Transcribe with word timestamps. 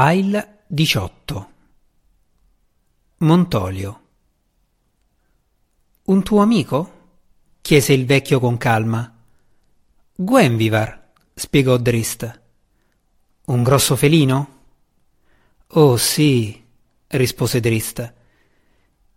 File 0.00 0.60
18 0.68 1.50
Montolio 3.16 4.00
Un 6.04 6.22
tuo 6.22 6.40
amico? 6.40 6.92
chiese 7.60 7.94
il 7.94 8.06
vecchio 8.06 8.38
con 8.38 8.56
calma. 8.58 9.12
Gwenvivar, 10.14 11.10
spiegò 11.34 11.76
Drist. 11.78 12.40
Un 13.46 13.62
grosso 13.64 13.96
felino? 13.96 14.60
Oh 15.66 15.96
sì, 15.96 16.64
rispose 17.08 17.58
Drist. 17.58 18.14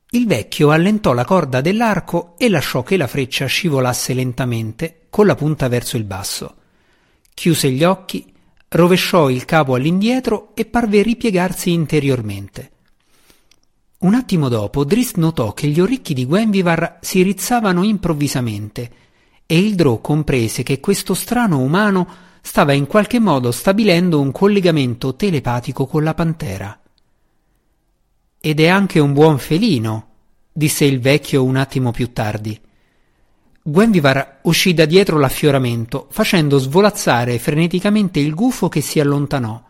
Il 0.09 0.25
vecchio 0.25 0.71
allentò 0.71 1.13
la 1.13 1.25
corda 1.25 1.61
dell'arco 1.61 2.33
e 2.39 2.49
lasciò 2.49 2.81
che 2.81 2.97
la 2.97 3.05
freccia 3.05 3.45
scivolasse 3.45 4.15
lentamente 4.15 5.05
con 5.11 5.27
la 5.27 5.35
punta 5.35 5.67
verso 5.67 5.95
il 5.95 6.05
basso. 6.05 6.55
Chiuse 7.35 7.69
gli 7.69 7.83
occhi, 7.83 8.30
rovesciò 8.73 9.29
il 9.29 9.43
capo 9.43 9.75
all'indietro 9.75 10.51
e 10.53 10.65
parve 10.65 11.01
ripiegarsi 11.01 11.71
interiormente. 11.71 12.71
Un 13.99 14.13
attimo 14.13 14.47
dopo 14.47 14.83
Drist 14.85 15.17
notò 15.17 15.53
che 15.53 15.67
gli 15.67 15.79
orecchi 15.79 16.13
di 16.13 16.25
Gwenvivar 16.25 16.99
si 17.01 17.21
rizzavano 17.21 17.83
improvvisamente 17.83 18.91
e 19.45 19.59
il 19.59 19.75
Drò 19.75 19.99
comprese 19.99 20.63
che 20.63 20.79
questo 20.79 21.13
strano 21.13 21.59
umano 21.59 22.07
stava 22.41 22.71
in 22.73 22.87
qualche 22.87 23.19
modo 23.19 23.51
stabilendo 23.51 24.19
un 24.19 24.31
collegamento 24.31 25.15
telepatico 25.15 25.85
con 25.85 26.03
la 26.03 26.13
pantera. 26.13 26.79
Ed 28.39 28.59
è 28.59 28.67
anche 28.67 28.99
un 28.99 29.13
buon 29.13 29.37
felino, 29.37 30.07
disse 30.51 30.85
il 30.85 30.99
vecchio 30.99 31.43
un 31.43 31.57
attimo 31.57 31.91
più 31.91 32.11
tardi. 32.13 32.59
Gwenvivar 33.63 34.39
uscì 34.43 34.73
da 34.73 34.85
dietro 34.85 35.19
l'affioramento, 35.19 36.07
facendo 36.09 36.57
svolazzare 36.57 37.37
freneticamente 37.37 38.19
il 38.19 38.33
gufo 38.33 38.69
che 38.69 38.81
si 38.81 38.99
allontanò, 38.99 39.61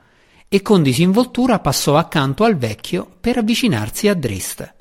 e 0.48 0.62
con 0.62 0.82
disinvoltura 0.82 1.60
passò 1.60 1.98
accanto 1.98 2.46
al 2.46 2.56
vecchio 2.56 3.18
per 3.20 3.38
avvicinarsi 3.38 4.08
a 4.08 4.14
Drist. 4.14 4.74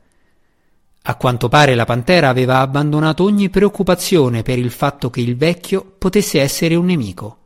A 1.02 1.14
quanto 1.16 1.48
pare 1.48 1.74
la 1.74 1.84
pantera 1.84 2.28
aveva 2.28 2.60
abbandonato 2.60 3.24
ogni 3.24 3.48
preoccupazione 3.48 4.42
per 4.42 4.58
il 4.58 4.70
fatto 4.70 5.10
che 5.10 5.20
il 5.20 5.36
vecchio 5.36 5.94
potesse 5.98 6.40
essere 6.40 6.76
un 6.76 6.84
nemico. 6.84 7.38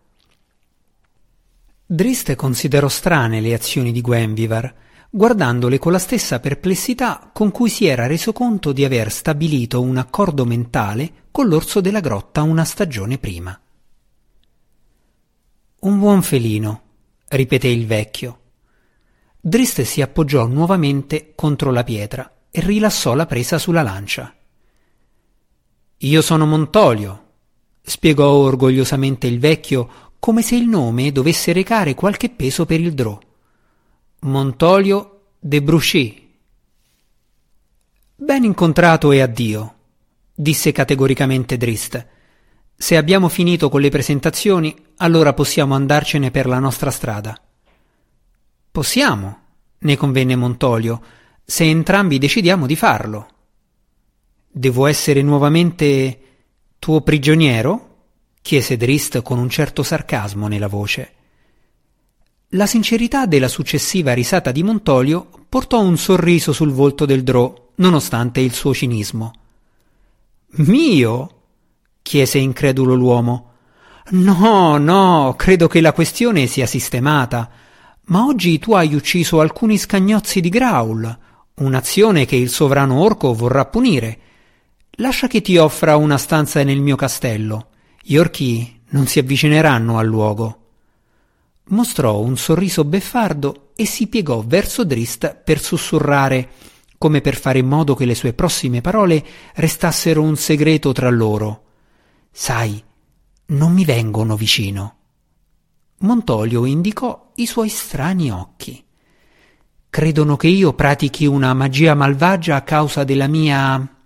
Drist 1.87 2.35
considerò 2.35 2.89
strane 2.89 3.41
le 3.41 3.55
azioni 3.55 3.93
di 3.93 4.01
Gwenvivar, 4.03 4.75
guardandole 5.17 5.79
con 5.79 5.93
la 5.93 6.01
stessa 6.01 6.41
perplessità 6.41 7.31
con 7.33 7.53
cui 7.53 7.71
si 7.71 7.87
era 7.87 8.09
reso 8.09 8.33
conto 8.33 8.73
di 8.73 8.85
aver 8.85 9.13
stabilito 9.13 9.81
un 9.81 9.97
accordo 9.97 10.45
mentale 10.45 11.27
con 11.31 11.47
l'orso 11.47 11.81
della 11.81 12.01
grotta 12.01 12.43
una 12.43 12.65
stagione 12.65 13.19
prima. 13.19 13.57
Un 15.83 15.99
buon 16.01 16.21
felino, 16.21 16.83
ripeté 17.29 17.69
il 17.69 17.87
vecchio. 17.87 18.41
Drist 19.41 19.83
si 19.83 20.03
appoggiò 20.03 20.49
nuovamente 20.49 21.31
contro 21.37 21.71
la 21.71 21.85
pietra 21.85 22.49
e 22.51 22.61
rilassò 22.61 23.15
la 23.15 23.27
presa 23.27 23.57
sulla 23.57 23.83
lancia. 23.83 24.35
Io 25.99 26.23
sono 26.23 26.45
Montolio, 26.45 27.27
spiegò 27.81 28.33
orgogliosamente 28.33 29.29
il 29.29 29.39
vecchio 29.39 30.11
come 30.19 30.43
se 30.43 30.57
il 30.57 30.67
nome 30.67 31.13
dovesse 31.13 31.53
recare 31.53 31.95
qualche 31.95 32.31
peso 32.31 32.67
per 32.67 32.81
il 32.81 32.95
drò. 32.95 33.17
Montolio 34.27 35.35
de 35.39 35.61
Bruchy. 35.61 36.35
Ben 38.17 38.45
incontrato 38.45 39.13
e 39.13 39.21
addio, 39.21 39.75
disse 40.33 40.73
categoricamente 40.73 41.59
Drist. 41.59 42.07
Se 42.75 42.97
abbiamo 42.97 43.29
finito 43.29 43.69
con 43.69 43.83
le 43.83 43.91
presentazioni, 43.91 44.75
allora 44.97 45.35
possiamo 45.35 45.75
andarcene 45.75 46.31
per 46.31 46.47
la 46.47 46.59
nostra 46.59 46.91
strada. 46.91 47.39
Possiamo, 48.71 49.41
ne 49.81 49.97
convenne 49.99 50.37
Montolio, 50.37 51.03
se 51.45 51.65
entrambi 51.65 52.17
decidiamo 52.17 52.65
di 52.65 52.77
farlo. 52.77 53.29
Devo 54.51 54.87
essere 54.87 55.21
nuovamente 55.21 56.21
tuo 56.79 57.03
prigioniero? 57.03 58.07
chiese 58.41 58.79
Drist 58.79 59.21
con 59.21 59.39
un 59.39 59.51
certo 59.51 59.83
sarcasmo 59.83 60.49
nella 60.49 60.69
voce. 60.69 61.14
La 62.51 62.67
sincerità 62.67 63.27
della 63.27 63.49
successiva 63.49 64.13
risata 64.13 64.53
di 64.53 64.63
Montolio 64.63 65.29
portò 65.49 65.81
un 65.81 65.97
sorriso 65.97 66.53
sul 66.53 66.71
volto 66.71 67.05
del 67.05 67.25
Drò, 67.25 67.53
nonostante 67.77 68.41
il 68.41 68.53
suo 68.53 68.73
cinismo. 68.73 69.33
Mio? 70.57 71.31
chiese 72.03 72.39
incredulo 72.39 72.95
l'uomo. 72.95 73.53
No, 74.11 74.77
no, 74.77 75.35
credo 75.37 75.67
che 75.67 75.81
la 75.81 75.93
questione 75.93 76.47
sia 76.47 76.67
sistemata. 76.67 77.51
Ma 78.07 78.27
oggi 78.27 78.59
tu 78.59 78.75
hai 78.75 78.95
ucciso 78.95 79.41
alcuni 79.41 79.79
scagnozzi 79.79 80.41
di 80.41 80.51
Graul, 80.51 81.19
un'azione 81.55 82.27
che 82.27 82.37
il 82.37 82.51
sovrano 82.51 83.01
orco 83.01 83.33
vorrà 83.33 83.65
punire. 83.65 84.19
Lascia 84.99 85.27
che 85.27 85.41
ti 85.41 85.57
offra 85.57 85.97
una 85.97 86.19
stanza 86.19 86.63
nel 86.63 86.81
mio 86.81 86.95
castello. 86.95 87.69
Gli 88.01 88.17
orchi 88.17 88.83
non 88.91 89.07
si 89.07 89.19
avvicineranno 89.19 89.99
al 89.99 90.07
luogo 90.07 90.59
mostrò 91.69 92.19
un 92.21 92.37
sorriso 92.37 92.85
beffardo 92.85 93.71
e 93.75 93.87
si 93.87 94.07
piegò 94.09 94.43
verso 94.47 94.85
Drist 94.85 95.35
per 95.43 95.61
sussurrare, 95.61 96.51
come 96.99 97.21
per 97.21 97.37
fare 97.37 97.59
in 97.59 97.67
modo 97.67 97.95
che 97.95 98.05
le 98.05 98.15
sue 98.15 98.33
prossime 98.33 98.81
parole 98.81 99.25
restassero 99.55 100.23
un 100.23 100.37
segreto 100.37 100.93
tra 100.93 101.11
loro. 101.11 101.63
Sai, 102.31 102.83
non 103.47 103.73
mi 103.73 103.85
vengono 103.85 104.37
vicino. 104.37 104.97
Montolio 105.99 106.65
indicò 106.65 107.33
i 107.37 107.47
suoi 107.47 107.69
strani 107.69 108.31
occhi. 108.31 108.83
Credono 109.89 110.37
che 110.37 110.49
io 110.49 110.73
pratichi 110.75 111.25
una 111.25 111.55
magia 111.55 111.95
malvagia 111.95 112.57
a 112.57 112.63
causa 112.63 113.05
della 113.05 113.29
mia. 113.29 113.97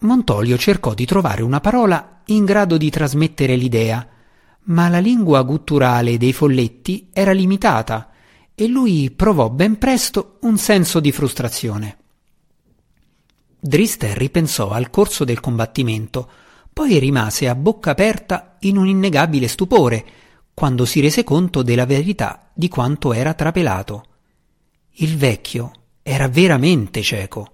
Montolio 0.00 0.58
cercò 0.58 0.94
di 0.94 1.06
trovare 1.06 1.42
una 1.42 1.60
parola 1.60 2.22
in 2.26 2.44
grado 2.44 2.76
di 2.76 2.90
trasmettere 2.90 3.56
l'idea, 3.56 4.06
ma 4.64 4.88
la 4.88 4.98
lingua 4.98 5.42
gutturale 5.42 6.18
dei 6.18 6.32
folletti 6.32 7.08
era 7.12 7.32
limitata 7.32 8.10
e 8.54 8.68
lui 8.68 9.10
provò 9.10 9.50
ben 9.50 9.78
presto 9.78 10.38
un 10.42 10.56
senso 10.58 11.00
di 11.00 11.10
frustrazione. 11.10 11.96
Drist 13.58 14.06
ripensò 14.14 14.70
al 14.70 14.90
corso 14.90 15.24
del 15.24 15.40
combattimento, 15.40 16.30
poi 16.72 16.98
rimase 16.98 17.48
a 17.48 17.54
bocca 17.54 17.90
aperta 17.90 18.56
in 18.60 18.76
un 18.76 18.86
innegabile 18.86 19.48
stupore 19.48 20.04
quando 20.54 20.84
si 20.84 21.00
rese 21.00 21.24
conto 21.24 21.62
della 21.62 21.86
verità 21.86 22.50
di 22.52 22.68
quanto 22.68 23.12
era 23.12 23.34
trapelato. 23.34 24.04
Il 24.96 25.16
vecchio 25.16 25.72
era 26.02 26.28
veramente 26.28 27.02
cieco. 27.02 27.50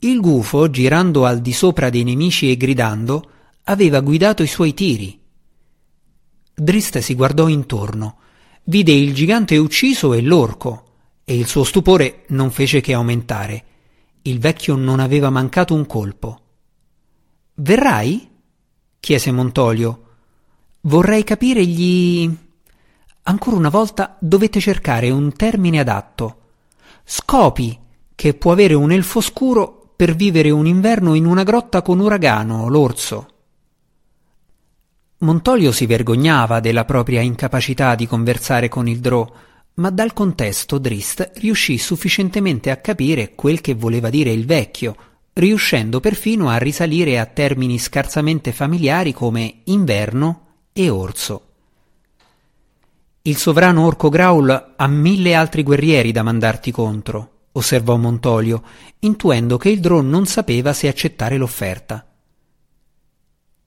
Il 0.00 0.20
gufo, 0.20 0.70
girando 0.70 1.24
al 1.26 1.40
di 1.40 1.52
sopra 1.52 1.90
dei 1.90 2.04
nemici 2.04 2.50
e 2.50 2.56
gridando, 2.56 3.30
aveva 3.64 4.00
guidato 4.00 4.42
i 4.42 4.46
suoi 4.46 4.72
tiri 4.74 5.18
Drist 6.60 6.98
si 6.98 7.14
guardò 7.14 7.46
intorno, 7.46 8.16
vide 8.64 8.90
il 8.90 9.14
gigante 9.14 9.56
ucciso 9.56 10.12
e 10.12 10.20
l'orco, 10.20 10.86
e 11.24 11.36
il 11.36 11.46
suo 11.46 11.62
stupore 11.62 12.24
non 12.30 12.50
fece 12.50 12.80
che 12.80 12.94
aumentare. 12.94 13.64
Il 14.22 14.40
vecchio 14.40 14.74
non 14.74 14.98
aveva 14.98 15.30
mancato 15.30 15.74
un 15.74 15.86
colpo. 15.86 16.40
Verrai? 17.54 18.28
chiese 18.98 19.30
Montolio. 19.30 20.02
Vorrei 20.80 21.22
capire 21.22 21.64
gli. 21.64 22.28
Ancora 23.22 23.56
una 23.56 23.68
volta 23.68 24.16
dovete 24.18 24.58
cercare 24.58 25.10
un 25.10 25.32
termine 25.34 25.78
adatto. 25.78 26.40
Scopi 27.04 27.78
che 28.16 28.34
può 28.34 28.50
avere 28.50 28.74
un 28.74 28.90
elfo 28.90 29.20
scuro 29.20 29.92
per 29.94 30.16
vivere 30.16 30.50
un 30.50 30.66
inverno 30.66 31.14
in 31.14 31.24
una 31.24 31.44
grotta 31.44 31.82
con 31.82 32.00
uragano, 32.00 32.68
l'orso. 32.68 33.28
Montolio 35.20 35.72
si 35.72 35.86
vergognava 35.86 36.60
della 36.60 36.84
propria 36.84 37.20
incapacità 37.20 37.96
di 37.96 38.06
conversare 38.06 38.68
con 38.68 38.86
il 38.86 39.00
Drò, 39.00 39.28
ma 39.74 39.90
dal 39.90 40.12
contesto 40.12 40.78
Drist 40.78 41.32
riuscì 41.36 41.76
sufficientemente 41.76 42.70
a 42.70 42.76
capire 42.76 43.34
quel 43.34 43.60
che 43.60 43.74
voleva 43.74 44.10
dire 44.10 44.30
il 44.30 44.46
vecchio, 44.46 44.96
riuscendo 45.32 45.98
perfino 45.98 46.48
a 46.50 46.56
risalire 46.58 47.18
a 47.18 47.26
termini 47.26 47.78
scarsamente 47.78 48.52
familiari 48.52 49.12
come 49.12 49.62
inverno 49.64 50.46
e 50.72 50.88
orso. 50.88 51.42
Il 53.22 53.36
sovrano 53.36 53.86
orco 53.86 54.10
Graul 54.10 54.74
ha 54.76 54.86
mille 54.86 55.34
altri 55.34 55.64
guerrieri 55.64 56.12
da 56.12 56.22
mandarti 56.22 56.70
contro, 56.70 57.46
osservò 57.52 57.96
Montolio, 57.96 58.62
intuendo 59.00 59.56
che 59.56 59.68
il 59.68 59.80
Drò 59.80 60.00
non 60.00 60.26
sapeva 60.26 60.72
se 60.72 60.86
accettare 60.86 61.36
l'offerta. 61.36 62.06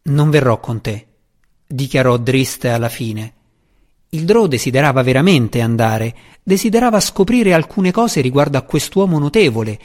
Non 0.04 0.30
verrò 0.30 0.60
con 0.60 0.80
te, 0.80 1.08
dichiarò 1.72 2.18
Drist 2.18 2.66
alla 2.66 2.90
fine. 2.90 3.34
Il 4.10 4.26
Drò 4.26 4.48
desiderava 4.48 5.02
veramente 5.04 5.62
andare, 5.62 6.16
desiderava 6.44 7.00
scoprire 7.00 7.54
alcune 7.54 7.92
cose 7.92 8.20
riguardo 8.20 8.58
a 8.58 8.64
quest'uomo 8.64 9.18
notevole, 9.20 9.80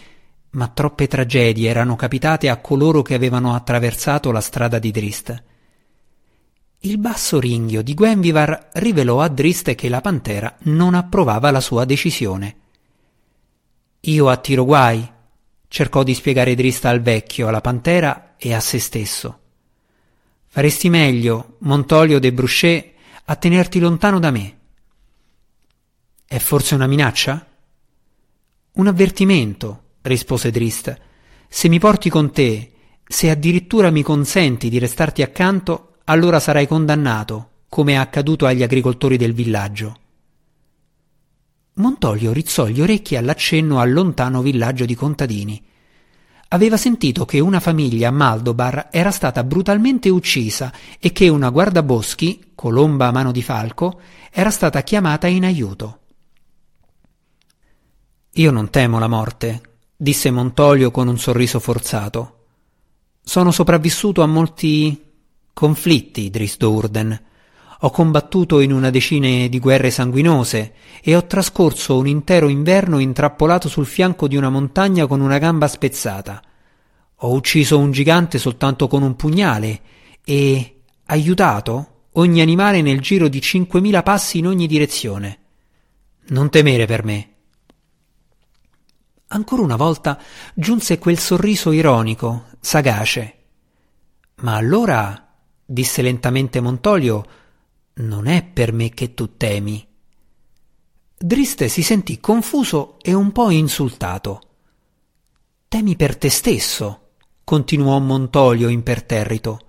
ma 0.50 0.68
troppe 0.68 1.06
tragedie 1.06 1.68
erano 1.68 1.94
capitate 1.96 2.48
a 2.48 2.56
coloro 2.56 3.02
che 3.02 3.14
avevano 3.14 3.54
attraversato 3.54 4.32
la 4.32 4.40
strada 4.40 4.78
di 4.78 4.90
Drist. 4.90 5.42
Il 6.80 6.98
basso 6.98 7.38
ringhio 7.38 7.82
di 7.82 7.94
Gwenvivar 7.94 8.70
rivelò 8.74 9.20
a 9.20 9.28
Driste 9.28 9.74
che 9.74 9.88
la 9.88 10.00
pantera 10.00 10.56
non 10.62 10.94
approvava 10.94 11.50
la 11.50 11.60
sua 11.60 11.84
decisione. 11.84 12.56
Io 14.00 14.28
attiro 14.28 14.64
guai, 14.64 15.08
cercò 15.68 16.02
di 16.02 16.14
spiegare 16.14 16.54
Drista 16.54 16.88
al 16.88 17.00
vecchio, 17.00 17.48
alla 17.48 17.60
pantera 17.60 18.34
e 18.36 18.54
a 18.54 18.60
se 18.60 18.78
stesso. 18.78 19.40
Faresti 20.56 20.88
meglio, 20.88 21.56
Montolio 21.58 22.18
de 22.18 22.32
Bruchet, 22.32 22.94
a 23.26 23.36
tenerti 23.36 23.78
lontano 23.78 24.18
da 24.18 24.30
me. 24.30 24.56
È 26.24 26.38
forse 26.38 26.74
una 26.74 26.86
minaccia? 26.86 27.46
Un 28.72 28.86
avvertimento, 28.86 29.82
rispose 30.00 30.50
Drist. 30.50 30.98
Se 31.46 31.68
mi 31.68 31.78
porti 31.78 32.08
con 32.08 32.32
te, 32.32 32.72
se 33.06 33.28
addirittura 33.28 33.90
mi 33.90 34.02
consenti 34.02 34.70
di 34.70 34.78
restarti 34.78 35.20
accanto, 35.20 35.98
allora 36.04 36.40
sarai 36.40 36.66
condannato, 36.66 37.50
come 37.68 37.92
è 37.92 37.96
accaduto 37.96 38.46
agli 38.46 38.62
agricoltori 38.62 39.18
del 39.18 39.34
villaggio. 39.34 39.98
Montolio 41.74 42.32
rizzò 42.32 42.66
gli 42.66 42.80
orecchi 42.80 43.16
all'accenno 43.16 43.78
al 43.78 43.92
lontano 43.92 44.40
villaggio 44.40 44.86
di 44.86 44.94
contadini. 44.94 45.62
Aveva 46.56 46.78
sentito 46.78 47.26
che 47.26 47.38
una 47.38 47.60
famiglia 47.60 48.08
a 48.08 48.12
Maldobar 48.12 48.88
era 48.90 49.10
stata 49.10 49.44
brutalmente 49.44 50.08
uccisa 50.08 50.72
e 50.98 51.12
che 51.12 51.28
una 51.28 51.50
guardaboschi, 51.50 52.52
colomba 52.54 53.08
a 53.08 53.12
mano 53.12 53.30
di 53.30 53.42
falco, 53.42 54.00
era 54.30 54.48
stata 54.48 54.82
chiamata 54.82 55.26
in 55.26 55.44
aiuto. 55.44 55.98
Io 58.30 58.50
non 58.50 58.70
temo 58.70 58.98
la 58.98 59.06
morte, 59.06 59.60
disse 59.94 60.30
Montolio 60.30 60.90
con 60.90 61.08
un 61.08 61.18
sorriso 61.18 61.60
forzato. 61.60 62.44
Sono 63.20 63.50
sopravvissuto 63.50 64.22
a 64.22 64.26
molti 64.26 64.98
conflitti, 65.52 66.30
Dristo 66.30 66.72
Urden. 66.72 67.22
Ho 67.80 67.90
combattuto 67.90 68.60
in 68.60 68.72
una 68.72 68.88
decina 68.88 69.46
di 69.46 69.58
guerre 69.58 69.90
sanguinose 69.90 70.72
e 71.02 71.14
ho 71.14 71.26
trascorso 71.26 71.98
un 71.98 72.06
intero 72.06 72.48
inverno 72.48 72.98
intrappolato 72.98 73.68
sul 73.68 73.84
fianco 73.84 74.26
di 74.26 74.36
una 74.36 74.48
montagna 74.48 75.06
con 75.06 75.20
una 75.20 75.36
gamba 75.36 75.68
spezzata. 75.68 76.40
Ho 77.20 77.32
ucciso 77.32 77.78
un 77.78 77.92
gigante 77.92 78.38
soltanto 78.38 78.88
con 78.88 79.02
un 79.02 79.16
pugnale 79.16 79.80
e 80.24 80.82
aiutato 81.06 82.08
ogni 82.12 82.40
animale 82.40 82.82
nel 82.82 83.00
giro 83.00 83.28
di 83.28 83.40
cinquemila 83.40 84.02
passi 84.02 84.38
in 84.38 84.46
ogni 84.46 84.66
direzione. 84.66 85.38
Non 86.28 86.50
temere 86.50 86.86
per 86.86 87.04
me. 87.04 87.30
Ancora 89.28 89.62
una 89.62 89.76
volta 89.76 90.20
giunse 90.54 90.98
quel 90.98 91.18
sorriso 91.18 91.72
ironico, 91.72 92.46
sagace. 92.60 93.34
Ma 94.36 94.56
allora, 94.56 95.34
disse 95.64 96.02
lentamente 96.02 96.60
Montolio, 96.60 97.24
non 97.94 98.26
è 98.26 98.44
per 98.44 98.72
me 98.72 98.90
che 98.90 99.14
tu 99.14 99.36
temi. 99.36 99.86
Driste 101.18 101.68
si 101.68 101.82
sentì 101.82 102.20
confuso 102.20 102.98
e 103.00 103.14
un 103.14 103.32
po' 103.32 103.50
insultato. 103.50 104.40
Temi 105.66 105.96
per 105.96 106.16
te 106.16 106.28
stesso, 106.28 107.05
continuò 107.46 108.00
Montolio 108.00 108.68
imperterrito. 108.68 109.60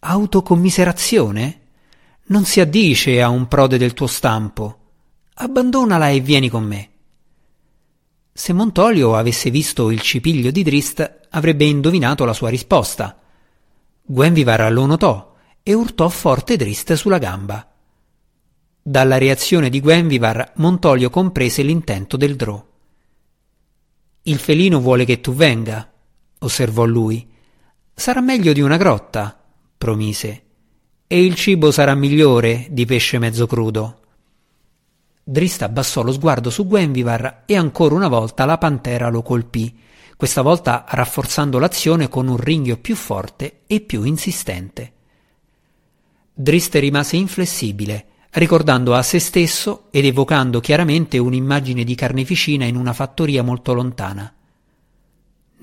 Autocommiserazione? 0.00 1.60
Non 2.24 2.44
si 2.46 2.58
addice 2.58 3.22
a 3.22 3.28
un 3.28 3.46
prode 3.46 3.78
del 3.78 3.92
tuo 3.94 4.08
stampo. 4.08 4.78
Abbandonala 5.34 6.08
e 6.08 6.18
vieni 6.18 6.48
con 6.48 6.64
me. 6.64 6.90
Se 8.32 8.52
Montolio 8.52 9.14
avesse 9.14 9.50
visto 9.50 9.92
il 9.92 10.00
cipiglio 10.00 10.50
di 10.50 10.64
Drist, 10.64 11.28
avrebbe 11.30 11.64
indovinato 11.64 12.24
la 12.24 12.32
sua 12.32 12.48
risposta. 12.48 13.20
Gwenvivar 14.02 14.72
lo 14.72 14.86
notò 14.86 15.32
e 15.62 15.74
urtò 15.74 16.08
forte 16.08 16.56
Drist 16.56 16.94
sulla 16.94 17.18
gamba. 17.18 17.72
Dalla 18.82 19.18
reazione 19.18 19.70
di 19.70 19.78
Gwenvivar, 19.78 20.54
Montolio 20.56 21.08
comprese 21.08 21.62
l'intento 21.62 22.16
del 22.16 22.34
Drò. 22.34 22.66
Il 24.22 24.38
felino 24.38 24.80
vuole 24.80 25.04
che 25.04 25.20
tu 25.20 25.34
venga, 25.34 25.93
osservò 26.44 26.84
lui. 26.84 27.26
Sarà 27.94 28.20
meglio 28.20 28.52
di 28.52 28.60
una 28.60 28.76
grotta, 28.76 29.40
promise. 29.76 30.42
E 31.06 31.24
il 31.24 31.34
cibo 31.34 31.70
sarà 31.70 31.94
migliore 31.94 32.66
di 32.70 32.84
pesce 32.86 33.18
mezzo 33.18 33.46
crudo. 33.46 34.00
Drista 35.22 35.64
abbassò 35.64 36.02
lo 36.02 36.12
sguardo 36.12 36.50
su 36.50 36.66
Gwenvivar 36.66 37.44
e 37.46 37.56
ancora 37.56 37.94
una 37.94 38.08
volta 38.08 38.44
la 38.44 38.58
pantera 38.58 39.08
lo 39.08 39.22
colpì, 39.22 39.74
questa 40.16 40.42
volta 40.42 40.84
rafforzando 40.88 41.58
l'azione 41.58 42.08
con 42.08 42.28
un 42.28 42.36
ringhio 42.36 42.76
più 42.76 42.94
forte 42.94 43.60
e 43.66 43.80
più 43.80 44.04
insistente. 44.04 44.92
Driste 46.32 46.78
rimase 46.78 47.16
inflessibile, 47.16 48.06
ricordando 48.30 48.94
a 48.94 49.02
se 49.02 49.18
stesso 49.18 49.84
ed 49.90 50.04
evocando 50.04 50.60
chiaramente 50.60 51.18
un'immagine 51.18 51.84
di 51.84 51.94
carneficina 51.94 52.64
in 52.64 52.76
una 52.76 52.92
fattoria 52.92 53.42
molto 53.42 53.72
lontana. 53.72 54.34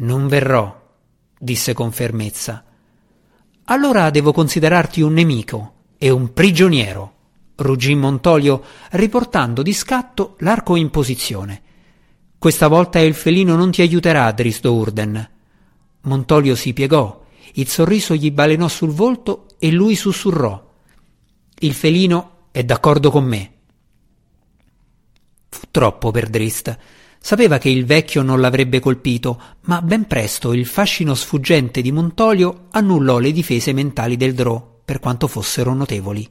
Non 0.02 0.28
verrò, 0.28 0.80
disse 1.38 1.74
con 1.74 1.92
fermezza. 1.92 2.64
Allora 3.66 4.10
devo 4.10 4.32
considerarti 4.32 5.02
un 5.02 5.14
nemico 5.14 5.74
e 5.98 6.10
un 6.10 6.34
prigioniero 6.34 7.20
ruggì 7.62 7.96
Montolio, 7.96 8.64
riportando 8.92 9.62
di 9.62 9.74
scatto 9.74 10.36
l'arco 10.40 10.76
in 10.76 10.90
posizione. 10.90 11.62
Questa 12.38 12.68
volta 12.68 13.00
il 13.00 13.14
felino 13.14 13.56
non 13.56 13.72
ti 13.72 13.82
aiuterà, 13.82 14.32
Dristo 14.32 14.74
Urden. 14.74 15.30
Montolio 16.02 16.56
si 16.56 16.74
piegò, 16.74 17.24
il 17.54 17.68
sorriso 17.68 18.16
gli 18.16 18.32
balenò 18.32 18.68
sul 18.68 18.92
volto 18.92 19.46
e 19.60 19.72
lui 19.72 19.96
sussurrò. 19.96 20.70
Il 21.60 21.74
felino 21.74 22.48
è 22.52 22.64
d'accordo 22.64 23.12
con 23.12 23.26
me. 23.26 23.52
Fu 25.50 25.62
troppo 25.70 26.10
per 26.12 26.30
Drist. 26.30 26.78
Sapeva 27.24 27.60
che 27.60 27.70
il 27.70 27.86
vecchio 27.86 28.24
non 28.24 28.42
l'avrebbe 28.42 28.80
colpito, 28.80 29.40
ma 29.66 29.80
ben 29.84 30.08
presto 30.08 30.54
il 30.54 30.66
fascino 30.66 31.14
sfuggente 31.14 31.82
di 31.82 31.92
Montolio 31.92 32.66
annullò 32.72 33.20
le 33.20 33.32
difese 33.32 33.74
mentali 33.74 34.18
del 34.18 34.34
Drò, 34.34 34.80
per 34.84 35.00
quanto 35.00 35.28
fossero 35.28 35.76
notevoli. 35.76 36.28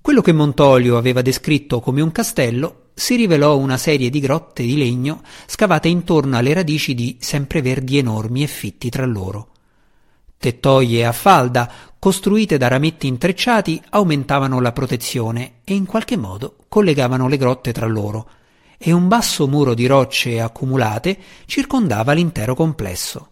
Quello 0.00 0.22
che 0.22 0.32
Montolio 0.32 0.96
aveva 0.96 1.22
descritto 1.22 1.78
come 1.78 2.00
un 2.00 2.10
castello 2.10 2.88
si 2.94 3.14
rivelò 3.14 3.56
una 3.56 3.76
serie 3.76 4.10
di 4.10 4.18
grotte 4.18 4.64
di 4.64 4.76
legno 4.76 5.22
scavate 5.46 5.86
intorno 5.86 6.36
alle 6.36 6.52
radici 6.52 6.92
di 6.94 7.16
sempreverdi 7.20 7.96
enormi 7.96 8.42
e 8.42 8.48
fitti 8.48 8.90
tra 8.90 9.06
loro. 9.06 9.52
Tettoie 10.36 11.06
a 11.06 11.12
falda, 11.12 11.70
costruite 11.98 12.58
da 12.58 12.66
rametti 12.66 13.06
intrecciati, 13.06 13.80
aumentavano 13.90 14.60
la 14.60 14.72
protezione 14.72 15.60
e 15.62 15.74
in 15.74 15.86
qualche 15.86 16.16
modo 16.16 16.56
collegavano 16.68 17.28
le 17.28 17.36
grotte 17.36 17.72
tra 17.72 17.86
loro, 17.86 18.28
e 18.82 18.92
un 18.92 19.08
basso 19.08 19.46
muro 19.46 19.74
di 19.74 19.84
rocce 19.84 20.40
accumulate 20.40 21.18
circondava 21.44 22.14
l'intero 22.14 22.54
complesso. 22.54 23.28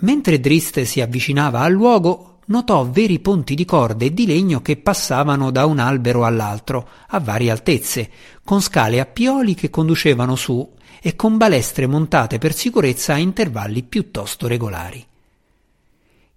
Mentre 0.00 0.40
Driste 0.40 0.84
si 0.84 1.00
avvicinava 1.00 1.60
al 1.60 1.70
luogo, 1.70 2.40
notò 2.46 2.84
veri 2.86 3.20
ponti 3.20 3.54
di 3.54 3.64
corde 3.64 4.06
e 4.06 4.12
di 4.12 4.26
legno 4.26 4.62
che 4.62 4.78
passavano 4.78 5.52
da 5.52 5.64
un 5.64 5.78
albero 5.78 6.24
all'altro, 6.24 6.88
a 7.06 7.20
varie 7.20 7.52
altezze, 7.52 8.10
con 8.42 8.60
scale 8.60 8.98
a 8.98 9.06
pioli 9.06 9.54
che 9.54 9.70
conducevano 9.70 10.34
su 10.34 10.74
e 11.00 11.14
con 11.14 11.36
balestre 11.36 11.86
montate 11.86 12.38
per 12.38 12.52
sicurezza 12.52 13.14
a 13.14 13.18
intervalli 13.18 13.84
piuttosto 13.84 14.48
regolari. 14.48 15.06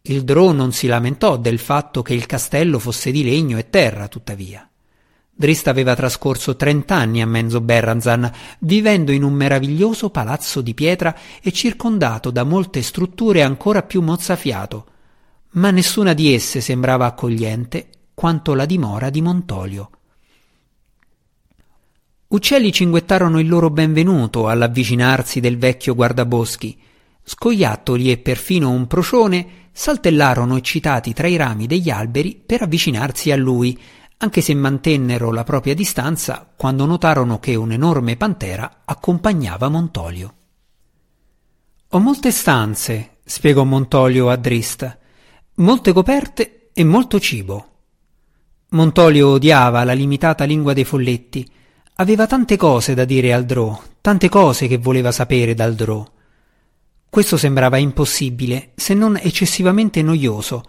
Il 0.03 0.23
Drò 0.23 0.51
non 0.51 0.71
si 0.73 0.85
lamentò 0.85 1.37
del 1.37 1.57
fatto 1.57 2.03
che 2.03 2.13
il 2.13 2.27
castello 2.27 2.77
fosse 2.77 3.09
di 3.09 3.23
legno 3.23 3.57
e 3.57 3.71
terra, 3.71 4.07
tuttavia. 4.07 4.68
Drist 5.39 5.69
aveva 5.69 5.95
trascorso 5.95 6.57
trent'anni 6.57 7.21
a 7.21 7.25
Menzo 7.25 7.61
Berranzan, 7.61 8.29
vivendo 8.59 9.13
in 9.13 9.23
un 9.23 9.31
meraviglioso 9.31 10.09
palazzo 10.09 10.59
di 10.59 10.73
pietra 10.73 11.15
e 11.41 11.53
circondato 11.53 12.29
da 12.29 12.43
molte 12.43 12.81
strutture 12.81 13.41
ancora 13.41 13.83
più 13.83 14.01
mozzafiato, 14.01 14.85
ma 15.51 15.71
nessuna 15.71 16.11
di 16.11 16.33
esse 16.33 16.59
sembrava 16.59 17.05
accogliente 17.05 17.87
quanto 18.13 18.53
la 18.53 18.65
dimora 18.65 19.09
di 19.09 19.21
Montolio. 19.21 19.89
Uccelli 22.27 22.73
cinguettarono 22.73 23.39
il 23.39 23.47
loro 23.47 23.69
benvenuto 23.69 24.49
all'avvicinarsi 24.49 25.39
del 25.39 25.57
vecchio 25.57 25.95
guardaboschi. 25.95 26.77
Scoiattoli 27.23 28.11
e 28.11 28.17
perfino 28.17 28.71
un 28.71 28.87
procione 28.87 29.47
saltellarono 29.71 30.57
eccitati 30.57 31.13
tra 31.13 31.27
i 31.27 31.37
rami 31.37 31.65
degli 31.65 31.89
alberi 31.89 32.41
per 32.45 32.63
avvicinarsi 32.63 33.31
a 33.31 33.37
lui, 33.37 33.79
anche 34.19 34.41
se 34.41 34.53
mantennero 34.53 35.31
la 35.31 35.43
propria 35.43 35.73
distanza 35.73 36.47
quando 36.55 36.85
notarono 36.85 37.39
che 37.39 37.55
un'enorme 37.55 38.15
pantera 38.15 38.81
accompagnava 38.85 39.67
Montolio. 39.67 40.33
Ho 41.89 41.99
molte 41.99 42.31
stanze, 42.31 43.17
spiegò 43.23 43.63
Montolio 43.63 44.29
a 44.29 44.35
Drist 44.35 44.97
molte 45.59 45.91
coperte 45.91 46.69
e 46.73 46.83
molto 46.83 47.19
cibo. 47.19 47.67
Montolio 48.69 49.29
odiava 49.29 49.83
la 49.83 49.93
limitata 49.93 50.45
lingua 50.45 50.73
dei 50.73 50.85
folletti. 50.85 51.49
Aveva 51.95 52.27
tante 52.27 52.55
cose 52.55 52.93
da 52.93 53.03
dire 53.03 53.33
al 53.33 53.45
Drò, 53.45 53.77
tante 53.99 54.29
cose 54.29 54.67
che 54.67 54.77
voleva 54.77 55.11
sapere 55.11 55.53
dal 55.53 55.75
Drò. 55.75 56.05
Questo 57.09 57.35
sembrava 57.35 57.77
impossibile, 57.77 58.71
se 58.75 58.93
non 58.93 59.17
eccessivamente 59.21 60.01
noioso, 60.01 60.63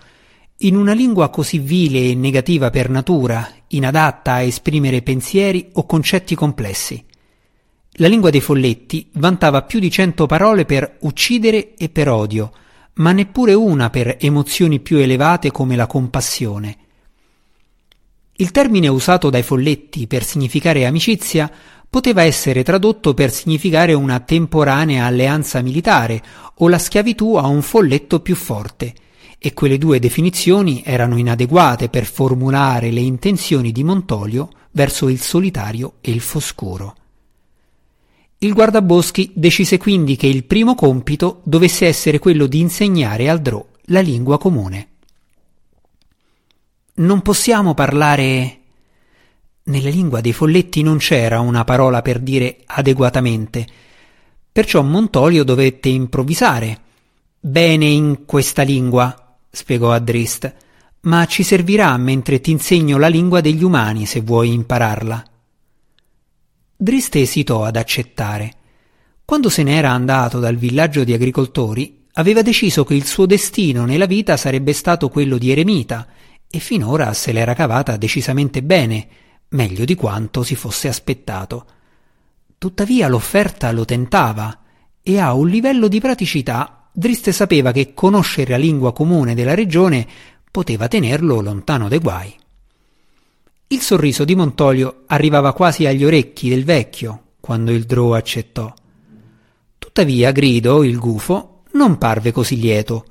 in 0.63 0.77
una 0.77 0.93
lingua 0.93 1.31
così 1.31 1.59
vile 1.59 2.11
e 2.11 2.15
negativa 2.15 2.69
per 2.69 2.91
natura, 2.91 3.49
inadatta 3.69 4.33
a 4.33 4.43
esprimere 4.43 5.01
pensieri 5.01 5.71
o 5.75 5.87
concetti 5.87 6.35
complessi. 6.35 7.03
La 7.93 8.09
lingua 8.09 8.29
dei 8.29 8.43
folletti 8.43 9.09
vantava 9.15 9.63
più 9.63 9.79
di 9.79 9.91
cento 9.91 10.27
parole 10.27 10.67
per 10.67 10.99
uccidere 11.01 11.75
e 11.77 11.89
per 11.89 12.11
odio, 12.11 12.53
ma 12.95 13.13
neppure 13.13 13.55
una 13.55 13.89
per 13.89 14.19
emozioni 14.21 14.81
più 14.81 14.99
elevate 14.99 15.51
come 15.51 15.77
la 15.77 15.87
compassione. 15.87 16.77
Il 18.35 18.51
termine 18.51 18.89
usato 18.89 19.31
dai 19.31 19.43
folletti 19.43 20.07
per 20.07 20.25
significare 20.25 20.85
amicizia 20.85 21.51
poteva 21.89 22.23
essere 22.23 22.63
tradotto 22.63 23.15
per 23.15 23.31
significare 23.31 23.95
una 23.95 24.21
temporanea 24.21 25.07
alleanza 25.07 25.63
militare 25.63 26.23
o 26.57 26.69
la 26.69 26.79
schiavitù 26.79 27.37
a 27.37 27.47
un 27.47 27.63
folletto 27.63 28.21
più 28.21 28.35
forte, 28.37 28.95
e 29.43 29.55
quelle 29.55 29.79
due 29.79 29.99
definizioni 29.99 30.83
erano 30.85 31.17
inadeguate 31.17 31.89
per 31.89 32.05
formulare 32.05 32.91
le 32.91 33.01
intenzioni 33.01 33.73
di 33.73 33.83
Montolio 33.83 34.51
verso 34.73 35.09
il 35.09 35.19
solitario 35.19 35.95
e 36.03 36.11
il 36.11 36.21
foscuro. 36.21 36.95
Il 38.37 38.53
guardaboschi 38.53 39.33
decise 39.35 39.79
quindi 39.79 40.17
che 40.17 40.27
il 40.27 40.45
primo 40.45 40.75
compito 40.75 41.41
dovesse 41.45 41.87
essere 41.87 42.19
quello 42.19 42.47
di 42.47 42.61
insegnare 42.61 43.31
al 43.31 43.41
Drò 43.41 43.67
la 43.87 44.01
lingua 44.01 44.39
comune. 44.39 44.89
Non 46.97 47.23
possiamo 47.23 47.73
parlare. 47.73 48.59
Nella 49.65 49.89
lingua 49.89 50.21
dei 50.21 50.35
folletti 50.35 50.83
non 50.83 50.99
c'era 50.99 51.41
una 51.41 51.65
parola 51.65 52.03
per 52.03 52.19
dire 52.19 52.59
adeguatamente, 52.67 53.67
perciò 54.53 54.83
Montolio 54.83 55.45
dovette 55.45 55.89
improvvisare. 55.89 56.81
Bene 57.41 57.87
in 57.87 58.25
questa 58.27 58.63
lingua, 58.63 59.30
spiegò 59.51 59.91
a 59.93 59.99
Drist, 59.99 60.55
ma 61.03 61.27
ci 61.27 61.43
servirà 61.43 61.97
mentre 61.97 62.41
ti 62.41 62.51
insegno 62.51 62.99
la 62.99 63.09
lingua 63.09 63.41
degli 63.41 63.63
umani 63.63 64.07
se 64.07 64.21
vuoi 64.21 64.53
impararla. 64.53 65.25
Drist 66.77 67.17
esitò 67.17 67.65
ad 67.65 67.77
accettare. 67.77 68.55
Quando 69.25 69.49
se 69.49 69.63
n'era 69.63 69.91
andato 69.91 70.39
dal 70.39 70.57
villaggio 70.57 71.05
di 71.05 71.13
agricoltori, 71.13 72.07
aveva 72.15 72.43
deciso 72.43 72.85
che 72.85 72.95
il 72.95 73.07
suo 73.07 73.27
destino 73.27 73.85
nella 73.85 74.07
vita 74.07 74.37
sarebbe 74.37 74.73
stato 74.73 75.09
quello 75.09 75.39
di 75.39 75.51
eremita, 75.51 76.07
e 76.49 76.59
finora 76.59 77.13
se 77.13 77.33
l'era 77.33 77.55
cavata 77.55 77.97
decisamente 77.97 78.63
bene, 78.63 79.09
meglio 79.51 79.85
di 79.85 79.95
quanto 79.95 80.43
si 80.43 80.55
fosse 80.55 80.89
aspettato. 80.89 81.67
Tuttavia 82.59 83.09
l'offerta 83.09 83.71
lo 83.73 83.85
tentava, 83.85 84.63
e 85.03 85.19
a 85.19 85.33
un 85.35 85.49
livello 85.49 85.89
di 85.89 86.01
praticità 86.01 86.80
Drist 86.93 87.31
sapeva 87.31 87.73
che 87.73 87.95
conoscere 87.95 88.51
la 88.51 88.57
lingua 88.57 88.93
comune 88.93 89.35
della 89.35 89.55
regione 89.55 90.07
poteva 90.51 90.89
tenerlo 90.89 91.41
lontano 91.41 91.89
dai 91.89 91.99
guai. 91.99 92.35
Il 93.69 93.81
sorriso 93.81 94.25
di 94.25 94.35
Montolio 94.35 95.05
arrivava 95.07 95.53
quasi 95.53 95.87
agli 95.87 96.05
orecchi 96.05 96.49
del 96.49 96.65
vecchio 96.65 97.23
quando 97.41 97.71
il 97.71 97.85
Drò 97.85 98.15
accettò. 98.15 98.73
Tuttavia 99.79 100.33
Grido, 100.33 100.83
il 100.83 100.99
gufo, 100.99 101.63
non 101.73 101.97
parve 101.97 102.33
così 102.33 102.59
lieto. 102.59 103.05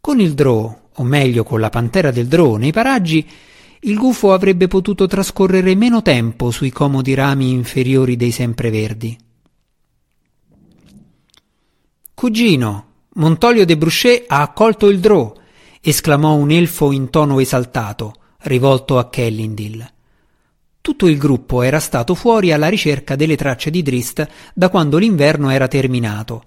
Con 0.00 0.18
il 0.20 0.32
Drò, 0.32 0.80
o 0.94 1.02
meglio 1.04 1.44
con 1.44 1.60
la 1.60 1.68
pantera 1.68 2.10
del 2.10 2.26
Drò 2.26 2.56
nei 2.56 2.72
paraggi, 2.72 3.26
il 3.80 3.96
gufo 3.96 4.32
avrebbe 4.32 4.66
potuto 4.66 5.06
trascorrere 5.06 5.74
meno 5.74 6.02
tempo 6.02 6.50
sui 6.50 6.70
comodi 6.70 7.14
rami 7.14 7.50
inferiori 7.50 8.16
dei 8.16 8.30
sempreverdi. 8.30 9.16
Cugino, 12.14 12.87
Montolio 13.18 13.64
de 13.64 13.76
Bruchet 13.76 14.26
ha 14.28 14.42
accolto 14.42 14.88
il 14.88 15.00
Drò, 15.00 15.34
esclamò 15.80 16.34
un 16.34 16.52
elfo 16.52 16.92
in 16.92 17.10
tono 17.10 17.40
esaltato, 17.40 18.14
rivolto 18.42 18.96
a 18.96 19.08
Kellindil. 19.08 19.84
Tutto 20.80 21.08
il 21.08 21.18
gruppo 21.18 21.62
era 21.62 21.80
stato 21.80 22.14
fuori 22.14 22.52
alla 22.52 22.68
ricerca 22.68 23.16
delle 23.16 23.34
tracce 23.34 23.70
di 23.70 23.82
Drist 23.82 24.24
da 24.54 24.68
quando 24.68 24.98
l'inverno 24.98 25.50
era 25.50 25.66
terminato. 25.66 26.44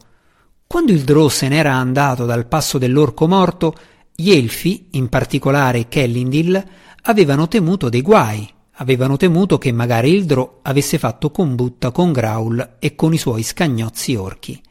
Quando 0.65 0.93
il 0.93 1.01
Drò 1.01 1.27
se 1.27 1.49
n'era 1.49 1.73
andato 1.73 2.25
dal 2.25 2.47
passo 2.47 2.77
dell'orco 2.77 3.27
morto, 3.27 3.75
gli 4.15 4.31
elfi, 4.31 4.87
in 4.91 5.09
particolare 5.09 5.89
Kellindil, 5.89 6.65
avevano 7.01 7.49
temuto 7.49 7.89
dei 7.89 8.01
guai, 8.01 8.49
avevano 8.75 9.17
temuto 9.17 9.57
che 9.57 9.73
magari 9.73 10.13
il 10.13 10.23
Drò 10.23 10.59
avesse 10.61 10.97
fatto 10.97 11.31
combutta 11.31 11.91
con 11.91 12.13
Graul 12.13 12.77
e 12.79 12.95
con 12.95 13.13
i 13.13 13.17
suoi 13.17 13.43
scagnozzi 13.43 14.15
orchi. 14.15 14.61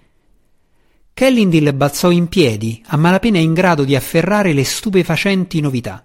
Kellindil 1.13 1.73
balzò 1.75 2.11
in 2.11 2.29
piedi, 2.29 2.83
a 2.87 2.97
malapena 2.97 3.39
in 3.39 3.53
grado 3.53 3.85
di 3.85 3.95
afferrare 3.95 4.53
le 4.53 4.65
stupefacenti 4.65 5.61
novità. 5.61 6.05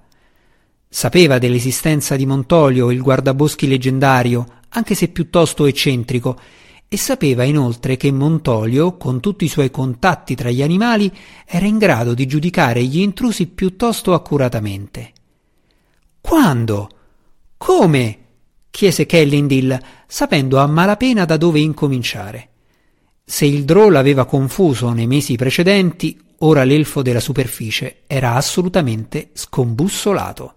Sapeva 0.88 1.38
dell'esistenza 1.38 2.16
di 2.16 2.26
Montolio, 2.26 2.92
il 2.92 3.02
guardaboschi 3.02 3.68
leggendario, 3.68 4.46
anche 4.70 4.96
se 4.96 5.08
piuttosto 5.10 5.66
eccentrico, 5.66 6.40
e 6.88 6.98
sapeva 6.98 7.44
inoltre 7.44 7.98
che 7.98 8.12
Montolio, 8.12 8.96
con 8.98 9.20
tutti 9.20 9.46
i 9.46 9.50
suoi 9.50 9.72
contatti 9.72 10.36
tra 10.36 10.50
gli 10.50 10.62
animali, 10.62 11.12
era 11.46 11.66
in 11.66 11.78
grado 11.78 12.14
di 12.14 12.26
giudicare 12.26 12.84
gli 12.84 13.00
intrusi 13.00 13.48
piuttosto 13.48 14.14
accuratamente. 14.14 15.12
Quando? 16.22 16.90
Come? 17.58 18.20
chiese 18.70 19.06
Kellindil, 19.06 19.80
sapendo 20.06 20.60
a 20.60 20.68
malapena 20.68 21.26
da 21.26 21.38
dove 21.38 21.60
incominciare. 21.60 22.50
Se 23.28 23.44
il 23.44 23.66
Drò 23.66 23.90
l'aveva 23.90 24.26
confuso 24.26 24.92
nei 24.92 25.08
mesi 25.08 25.36
precedenti, 25.36 26.22
ora 26.40 26.64
l'elfo 26.64 27.02
della 27.02 27.20
superficie 27.20 28.04
era 28.06 28.36
assolutamente 28.36 29.32
scombussolato. 29.34 30.54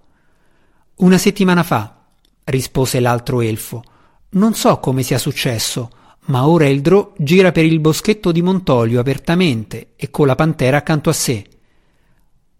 Una 0.96 1.16
settimana 1.16 1.62
fa, 1.62 2.04
rispose 2.44 3.00
l'altro 3.00 3.40
elfo. 3.40 3.82
Non 4.30 4.52
so 4.52 4.80
come 4.80 5.02
sia 5.02 5.16
successo, 5.16 5.90
ma 6.26 6.46
ora 6.46 6.68
il 6.68 6.82
Drò 6.82 7.14
gira 7.16 7.52
per 7.52 7.64
il 7.64 7.80
boschetto 7.80 8.32
di 8.32 8.42
Montolio 8.42 9.00
apertamente 9.00 9.94
e 9.96 10.10
con 10.10 10.26
la 10.26 10.34
pantera 10.34 10.76
accanto 10.76 11.08
a 11.08 11.14
sé. 11.14 11.46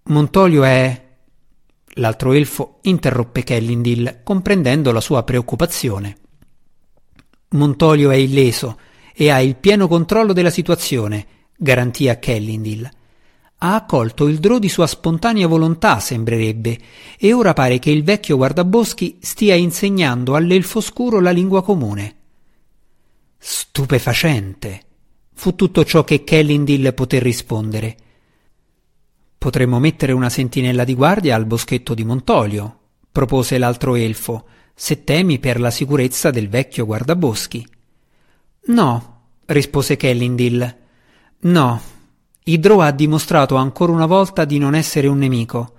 Montolio 0.04 0.64
è. 0.64 1.06
L'altro 1.96 2.32
elfo 2.32 2.78
interruppe 2.82 3.42
Kellindil, 3.42 4.20
comprendendo 4.24 4.90
la 4.90 5.00
sua 5.02 5.22
preoccupazione. 5.22 6.16
Montolio 7.50 8.10
è 8.10 8.16
illeso 8.16 8.78
e 9.20 9.30
ha 9.30 9.40
il 9.40 9.56
pieno 9.56 9.88
controllo 9.88 10.32
della 10.32 10.48
situazione, 10.48 11.26
garantì 11.56 12.08
a 12.08 12.18
Kellindil. 12.18 12.88
Ha 13.58 13.74
accolto 13.74 14.28
il 14.28 14.38
drò 14.38 14.60
di 14.60 14.68
sua 14.68 14.86
spontanea 14.86 15.48
volontà, 15.48 15.98
sembrerebbe, 15.98 16.78
e 17.18 17.32
ora 17.32 17.52
pare 17.52 17.80
che 17.80 17.90
il 17.90 18.04
vecchio 18.04 18.36
guardaboschi 18.36 19.18
stia 19.20 19.56
insegnando 19.56 20.36
all'elfo 20.36 20.80
scuro 20.80 21.18
la 21.18 21.32
lingua 21.32 21.64
comune. 21.64 22.14
Stupefacente! 23.36 24.82
fu 25.34 25.56
tutto 25.56 25.84
ciò 25.84 26.04
che 26.04 26.22
Kellindil 26.22 26.94
poté 26.94 27.18
rispondere. 27.18 27.96
Potremmo 29.36 29.80
mettere 29.80 30.12
una 30.12 30.28
sentinella 30.28 30.84
di 30.84 30.94
guardia 30.94 31.34
al 31.34 31.44
boschetto 31.44 31.92
di 31.92 32.04
Montolio, 32.04 32.78
propose 33.10 33.58
l'altro 33.58 33.96
elfo, 33.96 34.46
se 34.76 35.02
temi 35.02 35.40
per 35.40 35.58
la 35.58 35.72
sicurezza 35.72 36.30
del 36.30 36.48
vecchio 36.48 36.86
guardaboschi. 36.86 37.66
No, 38.68 39.20
rispose 39.46 39.96
Kellindil. 39.96 40.76
No. 41.40 41.80
Idro 42.44 42.80
ha 42.82 42.90
dimostrato 42.90 43.56
ancora 43.56 43.92
una 43.92 44.06
volta 44.06 44.44
di 44.44 44.58
non 44.58 44.74
essere 44.74 45.06
un 45.06 45.18
nemico. 45.18 45.72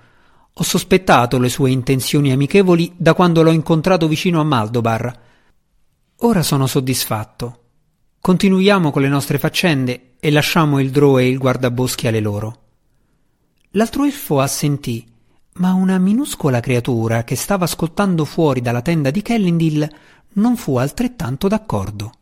Ho 0.54 0.64
sospettato 0.64 1.38
le 1.38 1.50
sue 1.50 1.70
intenzioni 1.70 2.32
amichevoli 2.32 2.92
da 2.96 3.14
quando 3.14 3.44
l'ho 3.44 3.52
incontrato 3.52 4.08
vicino 4.08 4.40
a 4.40 4.44
Maldobar. 4.44 5.20
Ora 6.18 6.42
sono 6.42 6.66
soddisfatto. 6.66 7.64
Continuiamo 8.20 8.92
con 8.92 9.04
le 9.04 9.08
nostre 9.08 9.38
faccende 9.38 10.16
e 10.20 10.32
lasciamo 10.32 10.80
il 10.80 10.90
Dro 10.90 11.20
e 11.20 11.30
il 11.30 11.38
guardaboschi 11.38 12.08
alle 12.08 12.20
loro. 12.20 12.58
L'altro 13.72 14.04
elfo 14.04 14.40
assentì, 14.40 15.06
ma 15.54 15.74
una 15.74 16.00
minuscola 16.00 16.60
creatura 16.60 17.24
che 17.24 17.36
stava 17.36 17.66
ascoltando 17.66 18.26
fuori 18.26 18.62
dalla 18.62 18.82
tenda 18.82 19.12
di 19.12 19.22
Kellindil 19.22 19.88
non 20.34 20.58
fu 20.58 20.78
altrettanto 20.78 21.48
d'accordo. 21.48 22.14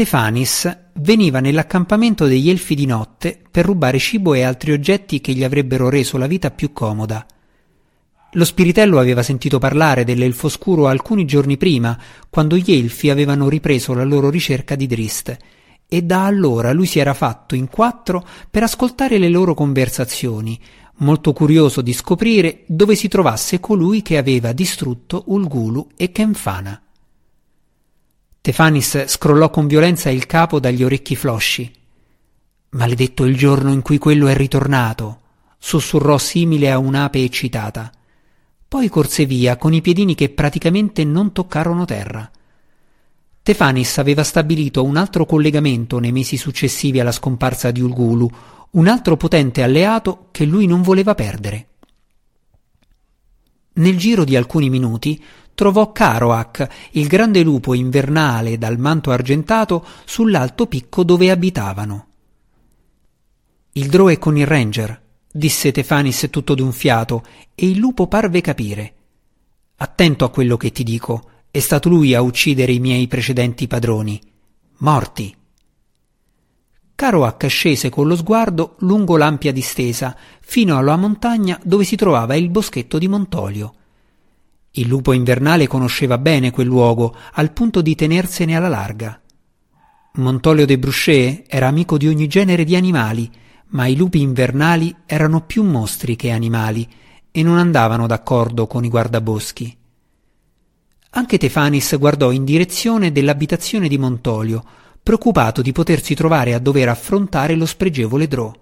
Tefanis 0.00 0.92
veniva 0.94 1.40
nell'accampamento 1.40 2.24
degli 2.24 2.48
elfi 2.48 2.74
di 2.74 2.86
notte 2.86 3.38
per 3.50 3.66
rubare 3.66 3.98
cibo 3.98 4.32
e 4.32 4.40
altri 4.40 4.72
oggetti 4.72 5.20
che 5.20 5.34
gli 5.34 5.44
avrebbero 5.44 5.90
reso 5.90 6.16
la 6.16 6.26
vita 6.26 6.50
più 6.50 6.72
comoda. 6.72 7.26
Lo 8.32 8.44
spiritello 8.46 8.98
aveva 8.98 9.22
sentito 9.22 9.58
parlare 9.58 10.04
dell'elfo 10.04 10.48
scuro 10.48 10.86
alcuni 10.86 11.26
giorni 11.26 11.58
prima, 11.58 12.00
quando 12.30 12.56
gli 12.56 12.72
elfi 12.72 13.10
avevano 13.10 13.50
ripreso 13.50 13.92
la 13.92 14.04
loro 14.04 14.30
ricerca 14.30 14.74
di 14.74 14.86
Drist, 14.86 15.36
e 15.86 16.00
da 16.00 16.24
allora 16.24 16.72
lui 16.72 16.86
si 16.86 16.98
era 16.98 17.12
fatto 17.12 17.54
in 17.54 17.68
quattro 17.68 18.26
per 18.50 18.62
ascoltare 18.62 19.18
le 19.18 19.28
loro 19.28 19.52
conversazioni, 19.52 20.58
molto 21.00 21.34
curioso 21.34 21.82
di 21.82 21.92
scoprire 21.92 22.62
dove 22.66 22.94
si 22.94 23.08
trovasse 23.08 23.60
colui 23.60 24.00
che 24.00 24.16
aveva 24.16 24.52
distrutto 24.52 25.24
Ulgulu 25.26 25.88
e 25.94 26.10
Kenfana. 26.10 26.84
Tefanis 28.42 29.04
scrollò 29.06 29.50
con 29.50 29.66
violenza 29.66 30.08
il 30.08 30.24
capo 30.24 30.60
dagli 30.60 30.82
orecchi 30.82 31.14
flosci. 31.14 31.70
Maledetto 32.70 33.26
il 33.26 33.36
giorno 33.36 33.70
in 33.70 33.82
cui 33.82 33.98
quello 33.98 34.28
è 34.28 34.34
ritornato. 34.34 35.18
sussurrò 35.58 36.16
simile 36.16 36.70
a 36.70 36.78
un'ape 36.78 37.22
eccitata. 37.22 37.92
Poi 38.66 38.88
corse 38.88 39.26
via 39.26 39.58
con 39.58 39.74
i 39.74 39.82
piedini 39.82 40.14
che 40.14 40.30
praticamente 40.30 41.04
non 41.04 41.32
toccarono 41.32 41.84
terra. 41.84 42.30
Tefanis 43.42 43.98
aveva 43.98 44.22
stabilito 44.22 44.84
un 44.84 44.96
altro 44.96 45.26
collegamento 45.26 45.98
nei 45.98 46.12
mesi 46.12 46.38
successivi 46.38 46.98
alla 46.98 47.12
scomparsa 47.12 47.70
di 47.70 47.82
Ulgulu, 47.82 48.30
un 48.70 48.88
altro 48.88 49.18
potente 49.18 49.62
alleato 49.62 50.28
che 50.30 50.46
lui 50.46 50.66
non 50.66 50.80
voleva 50.80 51.14
perdere. 51.14 51.66
Nel 53.74 53.98
giro 53.98 54.24
di 54.24 54.34
alcuni 54.34 54.70
minuti 54.70 55.22
trovò 55.60 55.92
Caroac, 55.92 56.66
il 56.92 57.06
grande 57.06 57.42
lupo 57.42 57.74
invernale 57.74 58.56
dal 58.56 58.78
manto 58.78 59.10
argentato, 59.10 59.84
sull'alto 60.06 60.66
picco 60.66 61.04
dove 61.04 61.30
abitavano. 61.30 62.06
Il 63.72 63.90
Drò 63.90 64.06
è 64.06 64.16
con 64.16 64.38
il 64.38 64.46
Ranger, 64.46 65.02
disse 65.30 65.70
Tefanis 65.70 66.28
tutto 66.30 66.54
d'un 66.54 66.72
fiato, 66.72 67.22
e 67.54 67.68
il 67.68 67.76
lupo 67.76 68.06
parve 68.06 68.40
capire. 68.40 68.94
Attento 69.76 70.24
a 70.24 70.30
quello 70.30 70.56
che 70.56 70.72
ti 70.72 70.82
dico, 70.82 71.28
è 71.50 71.58
stato 71.58 71.90
lui 71.90 72.14
a 72.14 72.22
uccidere 72.22 72.72
i 72.72 72.80
miei 72.80 73.06
precedenti 73.06 73.66
padroni. 73.66 74.18
Morti. 74.78 75.36
Caroac 76.94 77.48
scese 77.48 77.90
con 77.90 78.06
lo 78.06 78.16
sguardo 78.16 78.76
lungo 78.78 79.18
l'ampia 79.18 79.52
distesa, 79.52 80.16
fino 80.40 80.78
alla 80.78 80.96
montagna 80.96 81.60
dove 81.62 81.84
si 81.84 81.96
trovava 81.96 82.34
il 82.34 82.48
boschetto 82.48 82.96
di 82.96 83.08
Montolio. 83.08 83.74
Il 84.72 84.86
lupo 84.86 85.12
invernale 85.12 85.66
conosceva 85.66 86.16
bene 86.16 86.52
quel 86.52 86.68
luogo, 86.68 87.16
al 87.32 87.52
punto 87.52 87.82
di 87.82 87.96
tenersene 87.96 88.54
alla 88.54 88.68
larga. 88.68 89.20
Montolio 90.14 90.64
de 90.64 90.78
Bruchet 90.78 91.44
era 91.48 91.66
amico 91.66 91.98
di 91.98 92.06
ogni 92.06 92.28
genere 92.28 92.62
di 92.62 92.76
animali, 92.76 93.28
ma 93.68 93.86
i 93.86 93.96
lupi 93.96 94.20
invernali 94.20 94.94
erano 95.06 95.40
più 95.42 95.64
mostri 95.64 96.14
che 96.14 96.30
animali 96.30 96.88
e 97.32 97.42
non 97.42 97.58
andavano 97.58 98.06
d'accordo 98.06 98.68
con 98.68 98.84
i 98.84 98.88
guardaboschi. 98.88 99.76
Anche 101.10 101.38
Tefanis 101.38 101.98
guardò 101.98 102.30
in 102.30 102.44
direzione 102.44 103.10
dell'abitazione 103.10 103.88
di 103.88 103.98
Montolio, 103.98 104.64
preoccupato 105.02 105.62
di 105.62 105.72
potersi 105.72 106.14
trovare 106.14 106.54
a 106.54 106.60
dover 106.60 106.88
affrontare 106.88 107.56
lo 107.56 107.66
spregevole 107.66 108.28
Drò. 108.28 108.52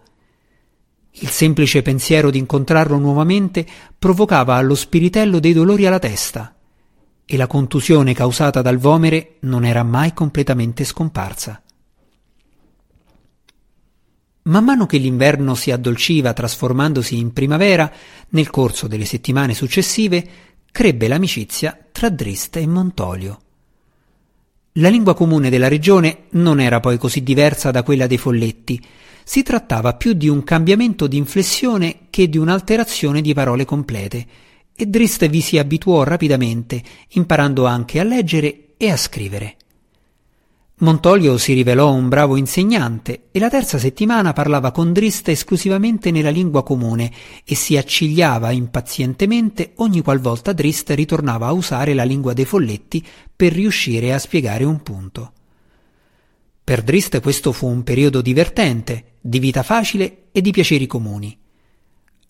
Il 1.11 1.29
semplice 1.29 1.83
pensiero 1.83 2.31
di 2.31 2.39
incontrarlo 2.39 2.99
nuovamente 2.99 3.67
provocava 3.99 4.55
allo 4.55 4.75
spiritello 4.75 5.41
dei 5.41 5.53
dolori 5.53 5.87
alla 5.87 5.99
testa, 5.99 6.55
e 7.25 7.37
la 7.37 7.47
contusione 7.47 8.15
causata 8.15 8.63
dal 8.63 8.79
vomere 8.79 9.37
non 9.41 9.65
era 9.65 9.83
mai 9.83 10.15
completamente 10.15 10.85
scomparsa. 10.85 11.63
Man 14.43 14.65
mano 14.65 14.87
che 14.87 14.97
l'inverno 14.97 15.55
si 15.55 15.71
addolciva 15.71 16.33
trasformandosi 16.33 17.19
in 17.19 17.35
primavera, 17.35 17.93
nel 18.31 18.49
corso 18.49 18.87
delle 18.87 19.05
settimane 19.05 19.53
successive 19.53 20.27
crebbe 20.73 21.07
l'amicizia 21.07 21.79
tra 21.93 22.09
Drist 22.09 22.57
e 22.57 22.67
Montolio. 22.67 23.41
La 24.75 24.89
lingua 24.89 25.15
comune 25.15 25.51
della 25.51 25.69
regione 25.69 26.27
non 26.31 26.61
era 26.61 26.81
poi 26.81 26.97
così 26.97 27.23
diversa 27.23 27.71
da 27.71 27.83
quella 27.83 28.07
dei 28.07 28.17
folletti, 28.17 28.83
si 29.29 29.43
trattava 29.43 29.93
più 29.93 30.15
di 30.15 30.27
un 30.27 30.43
cambiamento 30.43 31.07
di 31.07 31.19
inflessione 31.19 32.07
che 32.09 32.31
di 32.31 32.39
un'alterazione 32.39 33.21
di 33.21 33.35
parole 33.35 33.67
complete, 33.67 34.27
e 34.75 34.87
Drist 34.87 35.29
vi 35.29 35.43
si 35.43 35.59
abituò 35.59 36.03
rapidamente, 36.03 36.83
imparando 37.11 37.67
anche 37.67 38.01
a 38.01 38.05
leggere 38.05 38.69
e 38.79 38.91
a 38.91 38.97
scrivere. 38.97 39.57
Montolio 40.79 41.37
si 41.37 41.53
rivelò 41.53 41.93
un 41.93 42.09
bravo 42.09 42.37
insegnante 42.37 43.25
e 43.31 43.39
la 43.39 43.51
terza 43.51 43.77
settimana 43.77 44.33
parlava 44.33 44.71
con 44.71 44.95
Drist 44.95 45.29
esclusivamente 45.29 46.11
nella 46.11 46.31
lingua 46.31 46.63
comune 46.63 47.13
e 47.45 47.55
si 47.55 47.77
accigliava 47.77 48.51
impazientemente 48.51 49.73
ogni 49.77 50.01
qualvolta 50.01 50.55
Drist 50.55 50.89
ritornava 50.93 51.49
a 51.49 51.53
usare 51.53 51.93
la 51.93 52.05
lingua 52.05 52.33
dei 52.33 52.47
folletti 52.47 53.05
per 53.37 53.53
riuscire 53.53 54.15
a 54.15 54.19
spiegare 54.19 54.65
un 54.65 54.83
punto. 54.83 55.33
Per 56.69 56.83
Drist 56.83 57.23
questo 57.23 57.53
fu 57.53 57.67
un 57.67 57.83
periodo 57.83 58.21
divertente, 58.21 59.13
di 59.23 59.39
vita 59.39 59.63
facile 59.63 60.25
e 60.33 60.43
di 60.43 60.51
piaceri 60.51 60.87
comuni. 60.87 61.35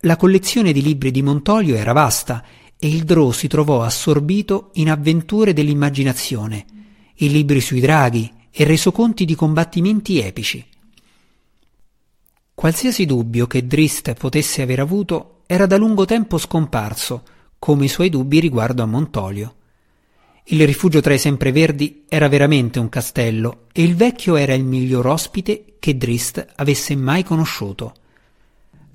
La 0.02 0.14
collezione 0.14 0.70
di 0.70 0.80
libri 0.80 1.10
di 1.10 1.22
Montolio 1.22 1.74
era 1.74 1.92
vasta 1.92 2.44
e 2.78 2.86
il 2.86 3.02
Drò 3.02 3.32
si 3.32 3.48
trovò 3.48 3.82
assorbito 3.82 4.70
in 4.74 4.90
avventure 4.90 5.52
dell'immaginazione, 5.52 6.64
i 7.16 7.30
libri 7.30 7.60
sui 7.60 7.80
draghi, 7.80 8.32
e 8.52 8.62
resoconti 8.62 9.24
di 9.24 9.34
combattimenti 9.34 10.20
epici. 10.20 10.64
Qualsiasi 12.54 13.06
dubbio 13.06 13.48
che 13.48 13.66
Drist 13.66 14.14
potesse 14.14 14.62
aver 14.62 14.78
avuto 14.78 15.40
era 15.46 15.66
da 15.66 15.76
lungo 15.76 16.04
tempo 16.04 16.38
scomparso, 16.38 17.24
come 17.58 17.86
i 17.86 17.88
suoi 17.88 18.08
dubbi 18.08 18.38
riguardo 18.38 18.84
a 18.84 18.86
Montolio. 18.86 19.56
Il 20.50 20.64
rifugio 20.64 21.02
tra 21.02 21.12
i 21.12 21.18
sempreverdi 21.18 22.04
era 22.08 22.26
veramente 22.26 22.78
un 22.78 22.88
castello 22.88 23.66
e 23.70 23.82
il 23.82 23.94
vecchio 23.94 24.36
era 24.36 24.54
il 24.54 24.64
miglior 24.64 25.06
ospite 25.06 25.74
che 25.78 25.98
Drist 25.98 26.42
avesse 26.56 26.96
mai 26.96 27.22
conosciuto. 27.22 27.92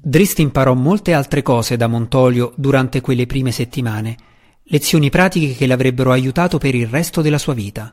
Drist 0.02 0.40
imparò 0.40 0.74
molte 0.74 1.14
altre 1.14 1.44
cose 1.44 1.78
da 1.78 1.86
Montolio 1.86 2.54
durante 2.56 3.02
quelle 3.02 3.28
prime 3.28 3.52
settimane, 3.52 4.18
lezioni 4.64 5.12
pratiche 5.12 5.54
che 5.54 5.68
l'avrebbero 5.68 6.12
aiutato 6.12 6.58
per 6.58 6.74
il 6.74 6.88
resto 6.88 7.22
della 7.22 7.38
sua 7.38 7.54
vita. 7.54 7.92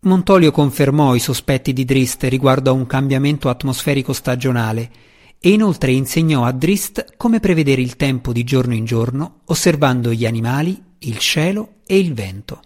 Montolio 0.00 0.50
confermò 0.50 1.14
i 1.14 1.20
sospetti 1.20 1.74
di 1.74 1.84
Drist 1.84 2.22
riguardo 2.22 2.70
a 2.70 2.72
un 2.72 2.86
cambiamento 2.86 3.50
atmosferico 3.50 4.14
stagionale 4.14 4.90
e 5.38 5.50
inoltre 5.50 5.92
insegnò 5.92 6.44
a 6.44 6.52
Drist 6.52 7.14
come 7.18 7.40
prevedere 7.40 7.82
il 7.82 7.96
tempo 7.96 8.32
di 8.32 8.42
giorno 8.42 8.72
in 8.72 8.86
giorno 8.86 9.40
osservando 9.44 10.14
gli 10.14 10.24
animali, 10.24 10.86
il 11.00 11.18
cielo 11.18 11.76
e 11.86 11.98
il 11.98 12.14
vento. 12.14 12.62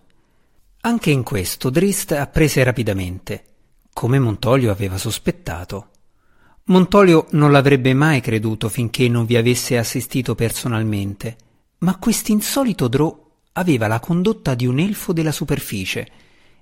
Anche 0.83 1.11
in 1.11 1.23
questo 1.23 1.71
Drist 1.71 2.13
apprese 2.13 2.63
rapidamente, 2.63 3.45
come 3.93 4.19
Montolio 4.19 4.71
aveva 4.71 4.99
sospettato. 4.99 5.89
Montolio 6.65 7.27
non 7.31 7.53
l'avrebbe 7.53 7.93
mai 7.95 8.21
creduto 8.21 8.69
finché 8.69 9.09
non 9.09 9.27
vi 9.27 9.37
avesse 9.37 9.77
assistito 9.77 10.35
personalmente, 10.35 11.37
ma 11.79 11.97
quest'insolito 11.99 12.89
Drò 12.89 13.31
aveva 13.53 13.87
la 13.87 14.01
condotta 14.01 14.55
di 14.55 14.67
un 14.67 14.79
elfo 14.79 15.13
della 15.13 15.33
superficie 15.33 16.09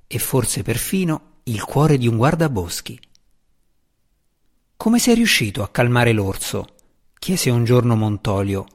e 0.06 0.18
forse 0.18 0.62
perfino 0.62 1.40
il 1.44 1.62
cuore 1.62 1.98
di 1.98 2.08
un 2.08 2.16
guardaboschi. 2.16 3.00
Come 4.76 4.98
sei 4.98 5.14
riuscito 5.14 5.62
a 5.62 5.68
calmare 5.68 6.12
l'orso? 6.12 6.66
chiese 7.18 7.50
un 7.50 7.64
giorno 7.64 7.96
Montolio, 7.96 8.66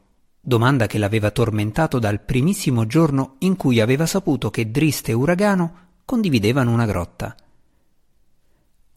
domanda 0.47 0.85
che 0.85 0.99
l'aveva 0.99 1.31
tormentato 1.31 1.97
dal 1.97 2.21
primissimo 2.21 2.85
giorno 2.85 3.37
in 3.39 3.55
cui 3.55 3.79
aveva 3.79 4.05
saputo 4.05 4.51
che 4.51 4.69
Drist 4.69 5.09
e 5.09 5.13
Uragano 5.13 5.77
condividevano 6.05 6.71
una 6.71 6.85
grotta. 6.85 7.35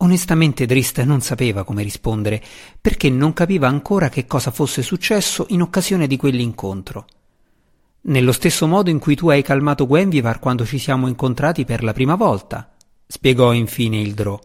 Onestamente 0.01 0.67
Drist 0.67 1.01
non 1.05 1.23
sapeva 1.23 1.65
come 1.65 1.83
rispondere, 1.83 2.45
perché 2.79 3.09
non 3.09 3.33
capiva 3.33 3.67
ancora 3.67 4.11
che 4.11 4.27
cosa 4.27 4.51
fosse 4.51 4.83
successo 4.83 5.47
in 5.49 5.63
occasione 5.63 6.07
di 6.07 6.19
quell'incontro. 6.19 7.07
Nello 8.03 8.33
stesso 8.33 8.67
modo 8.67 8.91
in 8.91 8.99
cui 8.99 9.17
tu 9.17 9.31
hai 9.31 9.43
calmato 9.43 9.87
Gwenvivar 9.87 10.41
quando 10.41 10.67
ci 10.67 10.79
siamo 10.79 11.09
incontrati 11.09 11.65
per 11.65 11.83
la 11.83 11.95
prima 11.95 12.15
volta, 12.15 12.75
spiegò 13.07 13.55
infine 13.55 13.99
il 13.99 14.13
Drò. 14.13 14.39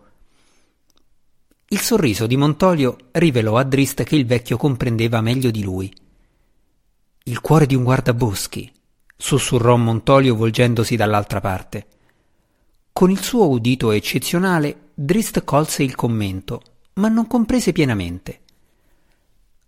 Il 1.67 1.79
sorriso 1.79 2.27
di 2.27 2.37
Montolio 2.37 2.95
rivelò 3.11 3.57
a 3.57 3.63
Drist 3.63 4.03
che 4.03 4.15
il 4.15 4.25
vecchio 4.25 4.55
comprendeva 4.55 5.19
meglio 5.19 5.51
di 5.51 5.63
lui. 5.63 5.93
Il 7.25 7.39
cuore 7.39 7.65
di 7.65 7.73
un 7.73 7.85
guardaboschi, 7.85 8.69
sussurrò 9.15 9.77
Montolio 9.77 10.35
volgendosi 10.35 10.97
dall'altra 10.97 11.39
parte. 11.39 11.87
Con 12.91 13.11
il 13.11 13.21
suo 13.21 13.47
udito 13.47 13.91
eccezionale, 13.91 14.89
Drist 14.93 15.45
colse 15.45 15.83
il 15.83 15.95
commento, 15.95 16.61
ma 16.95 17.07
non 17.07 17.25
comprese 17.27 17.71
pienamente. 17.71 18.41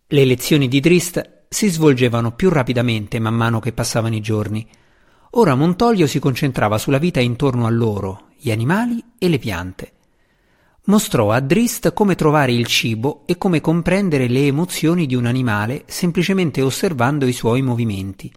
Le 0.05 0.25
lezioni 0.25 0.67
di 0.67 0.81
Drist 0.81 1.45
si 1.47 1.69
svolgevano 1.69 2.33
più 2.33 2.49
rapidamente 2.49 3.19
man 3.19 3.35
mano 3.35 3.61
che 3.61 3.71
passavano 3.71 4.15
i 4.15 4.21
giorni. 4.21 4.67
Ora 5.31 5.55
Montolio 5.55 6.07
si 6.07 6.19
concentrava 6.19 6.77
sulla 6.77 6.97
vita 6.97 7.21
intorno 7.21 7.67
a 7.67 7.69
loro, 7.69 8.31
gli 8.35 8.51
animali 8.51 9.01
e 9.17 9.29
le 9.29 9.39
piante. 9.39 9.93
Mostrò 10.87 11.31
a 11.31 11.39
Drist 11.39 11.93
come 11.93 12.13
trovare 12.13 12.51
il 12.51 12.67
cibo 12.67 13.23
e 13.25 13.39
come 13.39 13.59
comprendere 13.59 14.27
le 14.27 14.45
emozioni 14.45 15.07
di 15.07 15.15
un 15.15 15.25
animale 15.25 15.83
semplicemente 15.87 16.61
osservando 16.61 17.25
i 17.25 17.33
suoi 17.33 17.63
movimenti. 17.63 18.31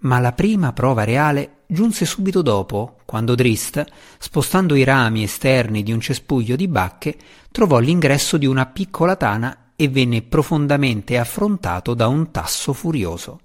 Ma 0.00 0.18
la 0.18 0.32
prima 0.32 0.74
prova 0.74 1.04
reale 1.04 1.62
giunse 1.66 2.04
subito 2.04 2.42
dopo, 2.42 2.98
quando 3.06 3.34
Drist, 3.34 3.82
spostando 4.18 4.74
i 4.74 4.84
rami 4.84 5.22
esterni 5.22 5.82
di 5.82 5.90
un 5.90 6.00
cespuglio 6.00 6.56
di 6.56 6.68
bacche, 6.68 7.16
trovò 7.50 7.78
l'ingresso 7.78 8.36
di 8.36 8.46
una 8.46 8.66
piccola 8.66 9.16
tana 9.16 9.72
e 9.74 9.88
venne 9.88 10.20
profondamente 10.20 11.16
affrontato 11.16 11.94
da 11.94 12.06
un 12.06 12.30
tasso 12.30 12.74
furioso. 12.74 13.40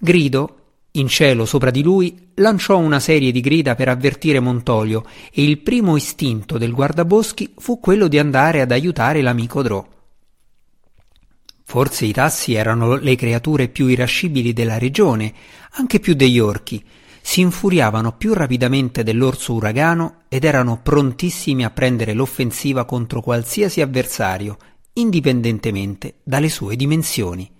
Grido, 0.00 0.63
in 0.96 1.08
cielo 1.08 1.44
sopra 1.44 1.70
di 1.70 1.82
lui, 1.82 2.30
lanciò 2.34 2.78
una 2.78 3.00
serie 3.00 3.32
di 3.32 3.40
grida 3.40 3.74
per 3.74 3.88
avvertire 3.88 4.38
Montolio 4.38 5.04
e 5.32 5.42
il 5.42 5.58
primo 5.58 5.96
istinto 5.96 6.56
del 6.56 6.72
guardaboschi 6.72 7.54
fu 7.56 7.80
quello 7.80 8.06
di 8.06 8.18
andare 8.18 8.60
ad 8.60 8.70
aiutare 8.70 9.20
l'amico 9.20 9.62
Drò. 9.62 9.84
Forse 11.64 12.04
i 12.04 12.12
tassi 12.12 12.54
erano 12.54 12.94
le 12.94 13.16
creature 13.16 13.68
più 13.68 13.86
irascibili 13.88 14.52
della 14.52 14.78
regione, 14.78 15.32
anche 15.72 15.98
più 15.98 16.14
degli 16.14 16.38
orchi. 16.38 16.84
Si 17.20 17.40
infuriavano 17.40 18.12
più 18.12 18.32
rapidamente 18.32 19.02
dell'orso 19.02 19.54
uragano 19.54 20.22
ed 20.28 20.44
erano 20.44 20.78
prontissimi 20.80 21.64
a 21.64 21.70
prendere 21.70 22.12
l'offensiva 22.12 22.84
contro 22.84 23.20
qualsiasi 23.20 23.80
avversario, 23.80 24.58
indipendentemente 24.92 26.18
dalle 26.22 26.50
sue 26.50 26.76
dimensioni. 26.76 27.50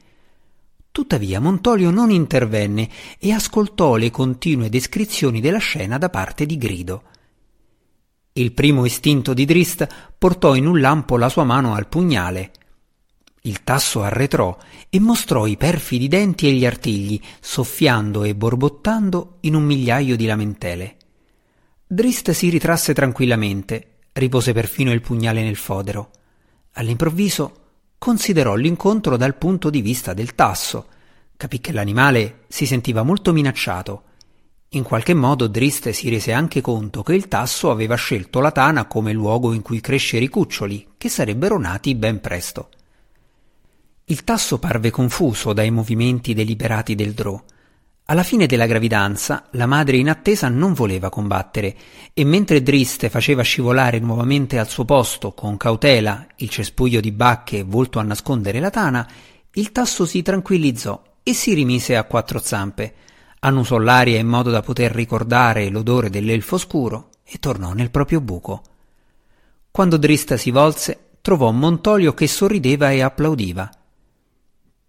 Tuttavia 0.95 1.41
Montolio 1.41 1.91
non 1.91 2.13
intervenne 2.13 2.89
e 3.19 3.33
ascoltò 3.33 3.97
le 3.97 4.13
continue 4.13 4.69
descrizioni 4.69 5.41
della 5.41 5.59
scena 5.59 5.99
da 5.99 6.09
parte 6.09 6.47
di 6.47 6.57
Grido. 6.57 7.03
Il 8.35 8.53
primo 8.53 8.85
istinto 8.85 9.35
di 9.35 9.45
Drist 9.45 9.89
portò 10.17 10.55
in 10.55 10.69
un 10.69 10.79
lampo 10.79 11.17
la 11.17 11.29
sua 11.29 11.43
mano 11.43 11.75
al 11.75 11.89
pugnale. 11.89 12.53
Il 13.41 13.65
tasso 13.65 14.05
arretrò 14.05 14.57
e 14.89 15.01
mostrò 15.01 15.47
i 15.47 15.57
perfidi 15.57 16.07
denti 16.07 16.47
e 16.47 16.53
gli 16.53 16.65
artigli, 16.65 17.21
soffiando 17.41 18.23
e 18.23 18.37
borbottando 18.37 19.39
in 19.41 19.57
un 19.57 19.65
migliaio 19.65 20.15
di 20.15 20.27
lamentele. 20.27 20.97
Drist 21.85 22.31
si 22.31 22.49
ritrasse 22.51 22.95
tranquillamente, 22.95 24.03
ripose 24.13 24.53
perfino 24.53 24.93
il 24.93 25.01
pugnale 25.01 25.43
nel 25.43 25.57
fodero. 25.57 26.11
All'improvviso 26.75 27.64
considerò 28.05 28.55
l'incontro 28.55 29.17
dal 29.17 29.35
punto 29.35 29.71
di 29.71 29.81
vista 29.81 30.13
del 30.13 30.35
tasso. 30.35 30.89
Capì 31.37 31.59
che 31.59 31.73
l'animale 31.73 32.41
si 32.49 32.67
sentiva 32.67 33.03
molto 33.03 33.33
minacciato 33.33 34.03
in 34.75 34.83
qualche 34.83 35.15
modo 35.15 35.47
Drist 35.47 35.91
si 35.91 36.09
rese 36.09 36.33
anche 36.33 36.61
conto 36.61 37.05
che 37.05 37.15
il 37.15 37.29
tasso 37.29 37.71
aveva 37.71 37.95
scelto 37.95 38.41
la 38.41 38.51
tana 38.51 38.87
come 38.87 39.13
luogo 39.13 39.53
in 39.53 39.63
cui 39.63 39.81
crescere 39.81 40.25
i 40.25 40.29
cuccioli, 40.29 40.95
che 40.99 41.09
sarebbero 41.09 41.61
nati 41.61 41.95
ben 41.95 42.21
presto. 42.21 42.71
Il 44.07 44.25
tasso 44.25 44.59
parve 44.59 44.91
confuso 44.91 45.53
dai 45.53 45.71
movimenti 45.71 46.35
deliberati 46.35 46.97
del 46.97 47.13
drò. 47.13 47.41
Alla 48.07 48.23
fine 48.23 48.45
della 48.45 48.67
gravidanza, 48.67 49.47
la 49.53 49.65
madre 49.65 49.97
in 49.97 50.11
attesa 50.11 50.51
non 50.51 50.75
voleva 50.75 51.09
combattere 51.09 51.75
e 52.13 52.23
mentre 52.23 52.63
Drist 52.63 53.09
faceva 53.09 53.41
scivolare 53.41 53.99
nuovamente 53.99 54.59
al 54.59 54.69
suo 54.69 54.85
posto, 54.85 55.33
con 55.33 55.57
cautela, 55.57 56.27
il 56.37 56.51
cespuglio 56.51 57.01
di 57.01 57.13
bacche 57.13 57.63
volto 57.63 57.99
a 57.99 58.03
nascondere 58.03 58.61
la 58.61 58.69
tana, 58.69 59.09
il 59.55 59.73
tasso 59.73 60.05
si 60.05 60.21
tranquillizzò 60.21 61.03
e 61.23 61.33
si 61.33 61.55
rimise 61.55 61.97
a 61.97 62.05
quattro 62.05 62.41
zampe, 62.41 62.95
annusò 63.41 63.79
l'aria 63.79 64.19
in 64.19 64.27
modo 64.27 64.51
da 64.51 64.61
poter 64.61 64.93
ricordare 64.93 65.71
l'odore 65.71 66.11
dell'elfo 66.11 66.59
scuro 66.59 67.09
e 67.25 67.39
tornò 67.39 67.73
nel 67.73 67.91
proprio 67.91 68.21
buco. 68.21 68.63
Quando 69.71 69.97
Drista 69.97 70.37
si 70.37 70.51
volse, 70.51 71.13
trovò 71.23 71.51
Montolio 71.53 72.13
che 72.13 72.29
sorrideva 72.29 72.91
e 72.91 73.01
applaudiva. 73.01 73.71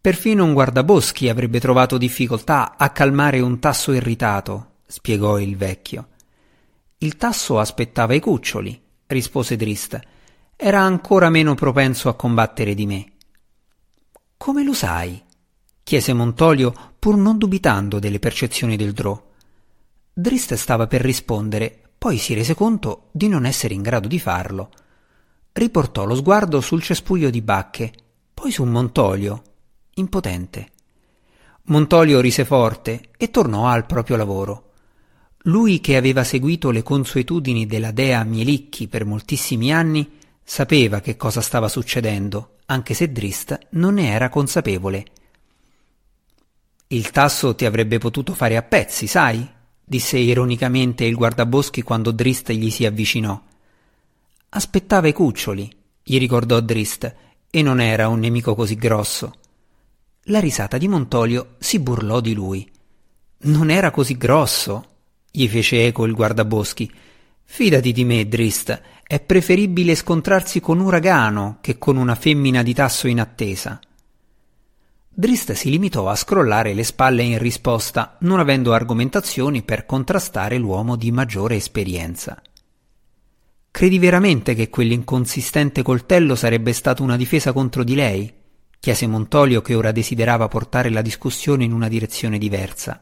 Perfino 0.05 0.43
un 0.43 0.53
guardaboschi 0.53 1.29
avrebbe 1.29 1.59
trovato 1.59 1.97
difficoltà 1.97 2.77
a 2.77 2.91
calmare 2.91 3.39
un 3.39 3.57
tasso 3.57 3.91
irritato, 3.91 4.73
spiegò 4.85 5.39
il 5.39 5.57
vecchio. 5.57 6.09
Il 6.99 7.17
tasso 7.17 7.57
aspettava 7.57 8.13
i 8.13 8.19
cuccioli, 8.19 8.79
rispose 9.07 9.55
Drista. 9.55 9.99
Era 10.55 10.79
ancora 10.79 11.31
meno 11.31 11.55
propenso 11.55 12.07
a 12.07 12.13
combattere 12.13 12.75
di 12.75 12.85
me. 12.85 13.13
Come 14.37 14.63
lo 14.63 14.73
sai? 14.73 15.19
chiese 15.81 16.13
Montolio, 16.13 16.71
pur 16.99 17.17
non 17.17 17.39
dubitando 17.39 17.97
delle 17.97 18.19
percezioni 18.19 18.75
del 18.75 18.93
Drò. 18.93 19.19
Drist 20.13 20.53
stava 20.53 20.85
per 20.85 21.01
rispondere, 21.01 21.81
poi 21.97 22.19
si 22.19 22.35
rese 22.35 22.53
conto 22.53 23.07
di 23.11 23.27
non 23.27 23.43
essere 23.43 23.73
in 23.73 23.81
grado 23.81 24.07
di 24.07 24.19
farlo. 24.19 24.69
Riportò 25.51 26.05
lo 26.05 26.13
sguardo 26.13 26.61
sul 26.61 26.83
cespuglio 26.83 27.31
di 27.31 27.41
bacche, 27.41 27.91
poi 28.35 28.51
su 28.51 28.63
Montolio, 28.65 29.41
impotente. 29.95 30.71
Montolio 31.63 32.19
rise 32.19 32.45
forte 32.45 33.09
e 33.17 33.31
tornò 33.31 33.67
al 33.67 33.85
proprio 33.85 34.15
lavoro. 34.15 34.71
Lui 35.43 35.79
che 35.79 35.95
aveva 35.95 36.23
seguito 36.23 36.71
le 36.71 36.83
consuetudini 36.83 37.65
della 37.65 37.91
dea 37.91 38.23
Mielicchi 38.23 38.87
per 38.87 39.05
moltissimi 39.05 39.71
anni, 39.71 40.17
sapeva 40.43 40.99
che 40.99 41.15
cosa 41.15 41.41
stava 41.41 41.67
succedendo, 41.67 42.57
anche 42.65 42.93
se 42.93 43.11
Drist 43.11 43.57
non 43.71 43.95
ne 43.95 44.09
era 44.09 44.29
consapevole. 44.29 45.05
Il 46.87 47.11
tasso 47.11 47.55
ti 47.55 47.65
avrebbe 47.65 47.97
potuto 47.97 48.33
fare 48.33 48.57
a 48.57 48.63
pezzi, 48.63 49.07
sai? 49.07 49.47
disse 49.87 50.17
ironicamente 50.17 51.05
il 51.05 51.15
guardaboschi 51.15 51.83
quando 51.83 52.11
Drist 52.11 52.51
gli 52.51 52.69
si 52.69 52.85
avvicinò. 52.85 53.41
Aspettava 54.49 55.07
i 55.07 55.13
cuccioli, 55.13 55.69
gli 56.03 56.17
ricordò 56.17 56.59
Drist, 56.59 57.15
e 57.49 57.61
non 57.61 57.79
era 57.79 58.07
un 58.07 58.19
nemico 58.19 58.55
così 58.55 58.75
grosso. 58.75 59.33
La 60.29 60.39
risata 60.39 60.79
di 60.79 60.87
Montolio 60.87 61.53
si 61.59 61.77
burlò 61.77 62.19
di 62.19 62.33
lui. 62.33 62.67
Non 63.41 63.69
era 63.69 63.91
così 63.91 64.17
grosso, 64.17 64.85
gli 65.29 65.47
fece 65.47 65.85
eco 65.85 66.03
il 66.05 66.15
guardaboschi. 66.15 66.91
Fidati 67.43 67.91
di 67.91 68.03
me, 68.05 68.27
Drist, 68.27 68.81
è 69.03 69.19
preferibile 69.19 69.93
scontrarsi 69.93 70.59
con 70.59 70.79
un 70.79 70.85
uragano 70.87 71.59
che 71.61 71.77
con 71.77 71.95
una 71.97 72.15
femmina 72.15 72.63
di 72.63 72.73
tasso 72.73 73.07
in 73.07 73.19
attesa. 73.19 73.79
Drist 75.07 75.51
si 75.51 75.69
limitò 75.69 76.09
a 76.09 76.15
scrollare 76.15 76.73
le 76.73 76.83
spalle 76.83 77.21
in 77.21 77.37
risposta, 77.37 78.17
non 78.21 78.39
avendo 78.39 78.73
argomentazioni 78.73 79.61
per 79.61 79.85
contrastare 79.85 80.57
l'uomo 80.57 80.95
di 80.95 81.11
maggiore 81.11 81.55
esperienza. 81.55 82.41
Credi 83.69 83.99
veramente 83.99 84.55
che 84.55 84.71
quell'inconsistente 84.71 85.83
coltello 85.83 86.33
sarebbe 86.33 86.73
stato 86.73 87.03
una 87.03 87.15
difesa 87.15 87.53
contro 87.53 87.83
di 87.83 87.93
lei? 87.93 88.33
Chiese 88.85 89.07
Montolio 89.07 89.63
che 89.63 89.73
ora 89.73 89.91
desiderava 89.91 90.47
portare 90.47 90.91
la 90.91 91.01
discussione 91.01 91.63
in 91.63 91.73
una 91.73 91.87
direzione 91.87 92.37
diversa. 92.37 93.01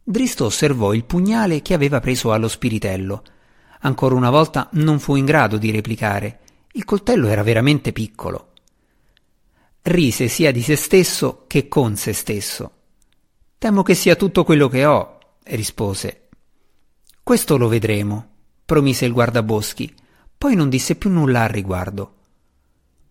Dristo 0.00 0.44
osservò 0.44 0.94
il 0.94 1.04
pugnale 1.04 1.60
che 1.60 1.74
aveva 1.74 1.98
preso 1.98 2.32
allo 2.32 2.46
spiritello. 2.46 3.24
Ancora 3.80 4.14
una 4.14 4.30
volta 4.30 4.68
non 4.74 5.00
fu 5.00 5.16
in 5.16 5.24
grado 5.24 5.56
di 5.56 5.72
replicare. 5.72 6.38
Il 6.72 6.84
coltello 6.84 7.26
era 7.26 7.42
veramente 7.42 7.92
piccolo 7.92 8.52
rise 9.86 10.28
sia 10.28 10.50
di 10.50 10.62
se 10.62 10.76
stesso 10.76 11.44
che 11.46 11.68
con 11.68 11.96
se 11.96 12.14
stesso. 12.14 12.70
Temo 13.58 13.82
che 13.82 13.94
sia 13.94 14.16
tutto 14.16 14.42
quello 14.42 14.68
che 14.68 14.86
ho, 14.86 15.18
rispose. 15.42 16.28
Questo 17.22 17.58
lo 17.58 17.68
vedremo, 17.68 18.28
promise 18.64 19.04
il 19.04 19.12
guardaboschi, 19.12 19.94
poi 20.38 20.54
non 20.54 20.70
disse 20.70 20.96
più 20.96 21.10
nulla 21.10 21.42
al 21.42 21.50
riguardo. 21.50 22.13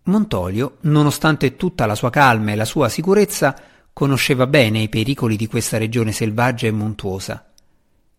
Montolio, 0.06 0.78
nonostante 0.82 1.56
tutta 1.56 1.86
la 1.86 1.96
sua 1.96 2.10
calma 2.10 2.52
e 2.52 2.56
la 2.56 2.66
sua 2.66 2.90
sicurezza, 2.90 3.56
conosceva 3.94 4.48
bene 4.48 4.80
i 4.80 4.90
pericoli 4.90 5.38
di 5.38 5.48
questa 5.48 5.78
regione 5.78 6.12
selvaggia 6.12 6.68
e 6.68 6.72
montuosa. 6.72 7.52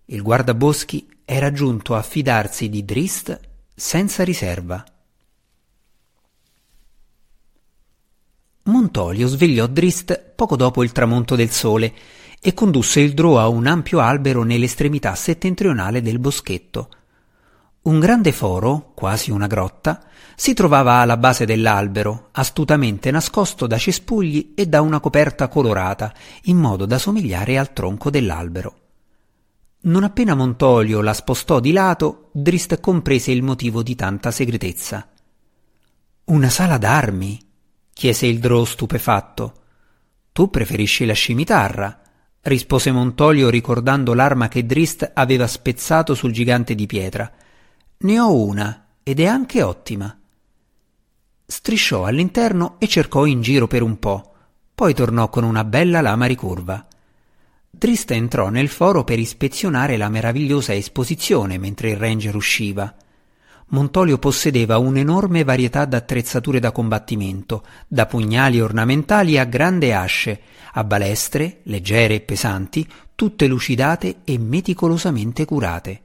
Il 0.07 0.23
guardaboschi 0.23 1.09
era 1.25 1.53
giunto 1.53 1.95
a 1.95 2.03
fidarsi 2.03 2.69
di 2.69 2.85
Drist 2.85 3.39
senza 3.75 4.25
riserva. 4.25 4.83
Montolio 8.65 9.27
svegliò 9.27 9.67
Drist 9.67 10.33
poco 10.35 10.57
dopo 10.57 10.83
il 10.83 10.93
tramonto 10.93 11.37
del 11.37 11.51
sole 11.51 11.93
e 12.41 12.55
condusse 12.55 13.01
il 13.01 13.13
Drò 13.13 13.39
a 13.39 13.49
un 13.49 13.67
ampio 13.67 14.01
albero 14.01 14.43
nell'estremità 14.43 15.15
settentrionale 15.15 16.01
del 16.01 16.19
boschetto. 16.19 16.89
Un 17.83 17.99
grande 18.01 18.33
foro, 18.33 18.93
quasi 18.95 19.31
una 19.31 19.47
grotta, 19.47 20.03
si 20.37 20.55
trovava 20.55 20.95
alla 20.95 21.17
base 21.17 21.45
dell'albero, 21.45 22.29
astutamente 22.33 23.11
nascosto 23.11 23.67
da 23.67 23.79
cespugli 23.79 24.53
e 24.55 24.67
da 24.67 24.81
una 24.81 25.01
coperta 25.01 25.49
colorata, 25.49 26.13
in 26.45 26.57
modo 26.57 26.87
da 26.87 26.99
somigliare 26.99 27.59
al 27.59 27.73
tronco 27.73 28.11
dell'albero. 28.11 28.79
Non 29.83 30.03
appena 30.03 30.35
Montolio 30.35 31.03
la 31.03 31.13
spostò 31.13 31.61
di 31.61 31.73
lato, 31.73 32.31
Drist 32.33 32.81
comprese 32.81 33.33
il 33.33 33.43
motivo 33.43 33.83
di 33.83 33.95
tanta 33.95 34.31
segretezza. 34.31 35.09
Una 36.25 36.49
sala 36.49 36.79
d'armi, 36.79 37.39
chiese 37.93 38.27
il 38.27 38.39
Drò 38.39 38.65
stupefatto. 38.65 39.63
Tu 40.33 40.49
preferisci 40.49 41.05
la 41.05 41.13
scimitarra, 41.13 42.01
rispose 42.41 42.93
Montolio 42.93 43.51
ricordando 43.51 44.15
l'arma 44.15 44.49
che 44.49 44.65
Drist 44.65 45.11
aveva 45.15 45.47
spezzato 45.47 46.15
sul 46.15 46.33
gigante 46.33 46.75
di 46.75 46.87
pietra. 46.87 47.31
Ne 47.99 48.19
ho 48.19 48.35
una, 48.35 48.87
ed 49.03 49.21
è 49.21 49.27
anche 49.27 49.63
ottima. 49.63 50.19
Strisciò 51.47 52.05
all'interno 52.07 52.77
e 52.79 52.89
cercò 52.89 53.27
in 53.27 53.43
giro 53.43 53.67
per 53.67 53.83
un 53.83 53.99
po', 53.99 54.33
poi 54.75 54.95
tornò 54.95 55.29
con 55.29 55.45
una 55.45 55.63
bella 55.63 56.01
lama 56.01 56.25
ricurva. 56.25 56.87
Drist 57.71 58.13
entrò 58.13 58.49
nel 58.49 58.69
foro 58.69 59.05
per 59.05 59.19
ispezionare 59.19 59.99
la 59.99 60.09
meravigliosa 60.09 60.73
esposizione 60.75 61.59
mentre 61.59 61.91
il 61.91 61.97
ranger 61.97 62.35
usciva. 62.35 62.95
Montolio 63.69 64.19
possedeva 64.19 64.79
un'enorme 64.79 65.45
varietà 65.45 65.85
d'attrezzature 65.85 66.61
da 66.61 66.73
combattimento, 66.73 67.65
da 67.89 68.07
pugnali 68.07 68.61
ornamentali 68.61 69.37
a 69.37 69.45
grande 69.45 69.93
asce, 69.93 70.41
a 70.73 70.83
balestre, 70.83 71.61
leggere 71.65 72.15
e 72.15 72.21
pesanti, 72.21 72.89
tutte 73.15 73.47
lucidate 73.47 74.21
e 74.25 74.39
meticolosamente 74.39 75.45
curate. 75.45 76.04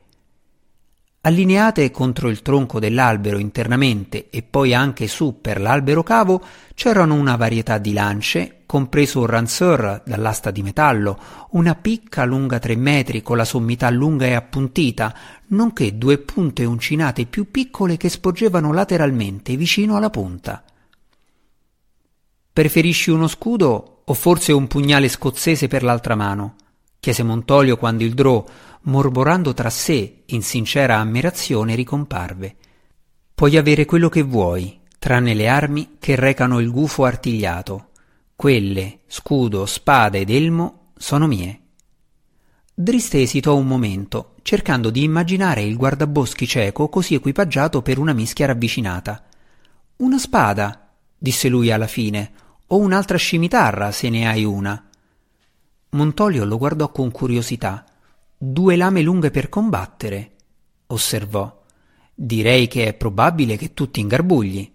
Allineate 1.29 1.91
contro 1.91 2.27
il 2.29 2.41
tronco 2.41 2.79
dell'albero 2.79 3.37
internamente 3.37 4.31
e 4.31 4.41
poi 4.41 4.73
anche 4.73 5.07
su 5.07 5.39
per 5.39 5.61
l'albero 5.61 6.01
cavo 6.01 6.43
c'erano 6.73 7.13
una 7.13 7.35
varietà 7.35 7.77
di 7.77 7.93
lance, 7.93 8.61
compreso 8.65 9.19
un 9.19 9.27
ranseur 9.27 10.01
dall'asta 10.03 10.49
di 10.49 10.63
metallo, 10.63 11.19
una 11.51 11.75
picca 11.75 12.25
lunga 12.25 12.57
tre 12.57 12.75
metri 12.75 13.21
con 13.21 13.37
la 13.37 13.45
sommità 13.45 13.91
lunga 13.91 14.25
e 14.25 14.33
appuntita, 14.33 15.15
nonché 15.49 15.99
due 15.99 16.17
punte 16.17 16.65
uncinate 16.65 17.27
più 17.27 17.51
piccole 17.51 17.95
che 17.95 18.09
sporgevano 18.09 18.73
lateralmente 18.73 19.55
vicino 19.55 19.97
alla 19.97 20.09
punta. 20.09 20.63
Preferisci 22.51 23.11
uno 23.11 23.27
scudo 23.27 24.01
o 24.03 24.13
forse 24.15 24.51
un 24.51 24.65
pugnale 24.65 25.07
scozzese 25.07 25.67
per 25.67 25.83
l'altra 25.83 26.15
mano? 26.15 26.55
chiese 26.99 27.23
Montolio 27.23 27.77
quando 27.77 28.03
il 28.03 28.13
Drò, 28.13 28.43
mormorando 28.81 29.53
tra 29.53 29.69
sé 29.69 30.23
in 30.27 30.41
sincera 30.41 30.97
ammirazione, 30.97 31.75
ricomparve. 31.75 32.55
Puoi 33.33 33.57
avere 33.57 33.85
quello 33.85 34.09
che 34.09 34.21
vuoi, 34.21 34.79
tranne 34.97 35.33
le 35.33 35.47
armi 35.47 35.97
che 35.99 36.15
recano 36.15 36.59
il 36.59 36.71
gufo 36.71 37.05
artigliato. 37.05 37.89
Quelle, 38.35 38.99
scudo, 39.07 39.65
spada 39.65 40.17
ed 40.17 40.29
elmo, 40.29 40.91
sono 40.97 41.27
mie. 41.27 41.61
Driste 42.73 43.21
esitò 43.21 43.55
un 43.57 43.67
momento, 43.67 44.35
cercando 44.41 44.89
di 44.89 45.03
immaginare 45.03 45.61
il 45.61 45.75
guardaboschi 45.75 46.47
cieco 46.47 46.87
così 46.87 47.13
equipaggiato 47.13 47.81
per 47.81 47.97
una 47.97 48.13
mischia 48.13 48.45
ravvicinata. 48.45 49.25
Una 49.97 50.17
spada, 50.17 50.93
disse 51.17 51.49
lui 51.49 51.71
alla 51.71 51.87
fine, 51.87 52.31
o 52.67 52.77
un'altra 52.77 53.17
scimitarra, 53.17 53.91
se 53.91 54.09
ne 54.09 54.27
hai 54.27 54.45
una. 54.45 54.89
Montolio 55.89 56.45
lo 56.45 56.57
guardò 56.57 56.91
con 56.91 57.11
curiosità. 57.11 57.83
Due 58.41 58.77
lame 58.77 59.01
lunghe 59.01 59.31
per 59.31 59.49
combattere, 59.49 60.35
osservò. 60.87 61.61
Direi 62.15 62.69
che 62.69 62.87
è 62.87 62.93
probabile 62.93 63.57
che 63.57 63.73
tu 63.73 63.91
ti 63.91 63.99
ingarbugli. 63.99 64.71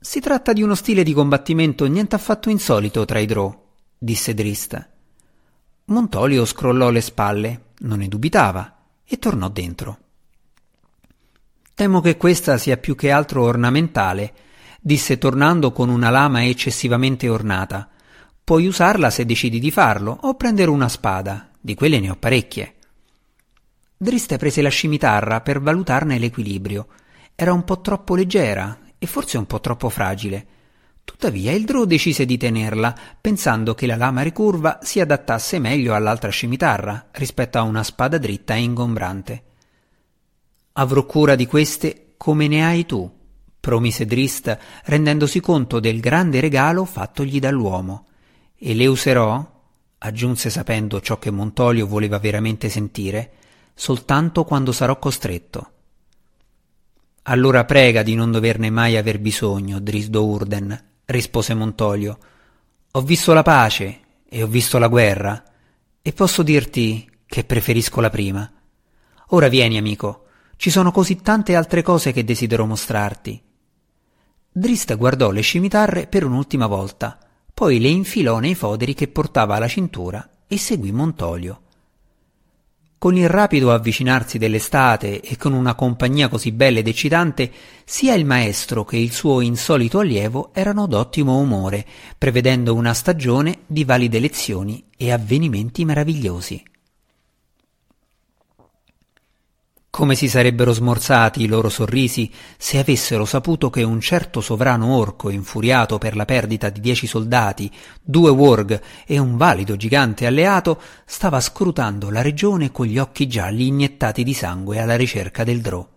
Si 0.00 0.18
tratta 0.18 0.52
di 0.52 0.62
uno 0.62 0.74
stile 0.74 1.04
di 1.04 1.12
combattimento 1.12 1.86
nient'affatto 1.86 2.50
insolito 2.50 3.04
tra 3.04 3.20
i 3.20 3.26
Drò, 3.26 3.56
disse 3.96 4.34
Drist. 4.34 4.88
Montolio 5.84 6.44
scrollò 6.44 6.90
le 6.90 7.02
spalle, 7.02 7.60
non 7.82 7.98
ne 7.98 8.08
dubitava, 8.08 8.78
e 9.04 9.16
tornò 9.20 9.48
dentro. 9.48 9.98
Temo 11.72 12.00
che 12.00 12.16
questa 12.16 12.58
sia 12.58 12.78
più 12.78 12.96
che 12.96 13.12
altro 13.12 13.44
ornamentale, 13.44 14.34
disse 14.80 15.18
tornando 15.18 15.70
con 15.70 15.88
una 15.88 16.10
lama 16.10 16.44
eccessivamente 16.44 17.28
ornata. 17.28 17.88
Puoi 18.42 18.66
usarla 18.66 19.08
se 19.10 19.24
decidi 19.24 19.60
di 19.60 19.70
farlo, 19.70 20.18
o 20.22 20.34
prendere 20.34 20.70
una 20.70 20.88
spada, 20.88 21.50
di 21.66 21.74
quelle 21.74 21.98
ne 21.98 22.10
ho 22.10 22.14
parecchie. 22.16 22.74
Driste 23.96 24.36
prese 24.36 24.62
la 24.62 24.68
scimitarra 24.68 25.40
per 25.40 25.60
valutarne 25.60 26.16
l'equilibrio. 26.16 26.86
Era 27.34 27.52
un 27.52 27.64
po' 27.64 27.80
troppo 27.80 28.14
leggera 28.14 28.78
e 28.96 29.06
forse 29.08 29.36
un 29.36 29.46
po' 29.46 29.58
troppo 29.58 29.88
fragile. 29.88 30.46
Tuttavia 31.02 31.50
il 31.50 31.64
Drò 31.64 31.84
decise 31.84 32.24
di 32.24 32.36
tenerla, 32.36 32.94
pensando 33.20 33.74
che 33.74 33.86
la 33.86 33.96
lama 33.96 34.22
ricurva 34.22 34.78
si 34.80 35.00
adattasse 35.00 35.58
meglio 35.58 35.96
all'altra 35.96 36.30
scimitarra 36.30 37.08
rispetto 37.10 37.58
a 37.58 37.62
una 37.62 37.82
spada 37.82 38.18
dritta 38.18 38.54
e 38.54 38.62
ingombrante. 38.62 39.42
Avrò 40.74 41.04
cura 41.04 41.34
di 41.34 41.46
queste 41.46 42.14
come 42.16 42.46
ne 42.46 42.64
hai 42.64 42.86
tu, 42.86 43.12
promise 43.58 44.06
Drist, 44.06 44.56
rendendosi 44.84 45.40
conto 45.40 45.80
del 45.80 45.98
grande 45.98 46.38
regalo 46.38 46.84
fattogli 46.84 47.40
dall'uomo. 47.40 48.06
E 48.56 48.72
le 48.72 48.86
userò, 48.86 49.55
aggiunse 49.98 50.50
sapendo 50.50 51.00
ciò 51.00 51.18
che 51.18 51.30
Montolio 51.30 51.86
voleva 51.86 52.18
veramente 52.18 52.68
sentire, 52.68 53.32
soltanto 53.74 54.44
quando 54.44 54.72
sarò 54.72 54.98
costretto. 54.98 55.70
Allora 57.22 57.64
prega 57.64 58.02
di 58.02 58.14
non 58.14 58.30
doverne 58.30 58.70
mai 58.70 58.96
aver 58.96 59.18
bisogno, 59.18 59.80
Drisdo 59.80 60.24
Urden, 60.24 60.84
rispose 61.06 61.54
Montolio. 61.54 62.18
Ho 62.92 63.00
visto 63.02 63.32
la 63.32 63.42
pace 63.42 64.00
e 64.28 64.42
ho 64.42 64.46
visto 64.46 64.78
la 64.78 64.88
guerra, 64.88 65.42
e 66.02 66.12
posso 66.12 66.42
dirti 66.42 67.10
che 67.26 67.44
preferisco 67.44 68.00
la 68.00 68.10
prima. 68.10 68.50
Ora 69.30 69.48
vieni, 69.48 69.76
amico, 69.76 70.26
ci 70.56 70.70
sono 70.70 70.92
così 70.92 71.16
tante 71.16 71.56
altre 71.56 71.82
cose 71.82 72.12
che 72.12 72.24
desidero 72.24 72.64
mostrarti. 72.64 73.42
Drist 74.52 74.96
guardò 74.96 75.30
le 75.30 75.40
scimitarre 75.40 76.06
per 76.06 76.24
un'ultima 76.24 76.66
volta 76.66 77.18
poi 77.56 77.80
le 77.80 77.88
infilò 77.88 78.38
nei 78.38 78.54
foderi 78.54 78.92
che 78.92 79.08
portava 79.08 79.56
alla 79.56 79.66
cintura 79.66 80.28
e 80.46 80.58
seguì 80.58 80.92
Montolio. 80.92 81.60
Con 82.98 83.16
il 83.16 83.30
rapido 83.30 83.72
avvicinarsi 83.72 84.36
dell'estate 84.36 85.22
e 85.22 85.38
con 85.38 85.54
una 85.54 85.74
compagnia 85.74 86.28
così 86.28 86.52
bella 86.52 86.80
ed 86.80 86.86
eccitante, 86.86 87.50
sia 87.82 88.12
il 88.12 88.26
maestro 88.26 88.84
che 88.84 88.98
il 88.98 89.10
suo 89.10 89.40
insolito 89.40 90.00
allievo 90.00 90.50
erano 90.52 90.86
d'ottimo 90.86 91.38
umore, 91.38 91.86
prevedendo 92.18 92.74
una 92.74 92.92
stagione 92.92 93.60
di 93.66 93.84
valide 93.84 94.18
lezioni 94.18 94.88
e 94.94 95.10
avvenimenti 95.10 95.86
meravigliosi. 95.86 96.62
Come 99.96 100.14
si 100.14 100.28
sarebbero 100.28 100.74
smorzati 100.74 101.40
i 101.40 101.46
loro 101.46 101.70
sorrisi 101.70 102.30
se 102.58 102.76
avessero 102.76 103.24
saputo 103.24 103.70
che 103.70 103.82
un 103.82 103.98
certo 103.98 104.42
sovrano 104.42 104.94
orco, 104.94 105.30
infuriato 105.30 105.96
per 105.96 106.14
la 106.16 106.26
perdita 106.26 106.68
di 106.68 106.80
dieci 106.80 107.06
soldati, 107.06 107.72
due 108.02 108.28
warg 108.28 108.78
e 109.06 109.16
un 109.16 109.38
valido 109.38 109.74
gigante 109.74 110.26
alleato, 110.26 110.78
stava 111.06 111.40
scrutando 111.40 112.10
la 112.10 112.20
regione 112.20 112.72
con 112.72 112.84
gli 112.84 112.98
occhi 112.98 113.26
gialli 113.26 113.68
iniettati 113.68 114.22
di 114.22 114.34
sangue 114.34 114.80
alla 114.80 114.96
ricerca 114.96 115.44
del 115.44 115.62
Drò. 115.62 115.88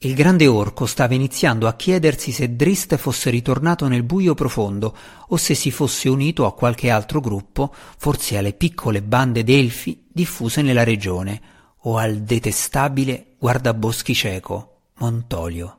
Il 0.00 0.12
grande 0.12 0.46
orco 0.46 0.84
stava 0.84 1.14
iniziando 1.14 1.68
a 1.68 1.72
chiedersi 1.72 2.32
se 2.32 2.54
Drist 2.54 2.96
fosse 2.98 3.30
ritornato 3.30 3.88
nel 3.88 4.02
buio 4.02 4.34
profondo 4.34 4.94
o 5.28 5.36
se 5.38 5.54
si 5.54 5.70
fosse 5.70 6.10
unito 6.10 6.44
a 6.44 6.52
qualche 6.52 6.90
altro 6.90 7.20
gruppo, 7.20 7.72
forse 7.96 8.36
alle 8.36 8.52
piccole 8.52 9.00
bande 9.00 9.42
d'elfi 9.42 10.04
diffuse 10.12 10.60
nella 10.60 10.84
regione, 10.84 11.56
o 11.82 11.96
al 11.96 12.18
detestabile 12.22 13.34
guardaboschi 13.38 14.14
cieco 14.14 14.80
Montolio. 14.98 15.78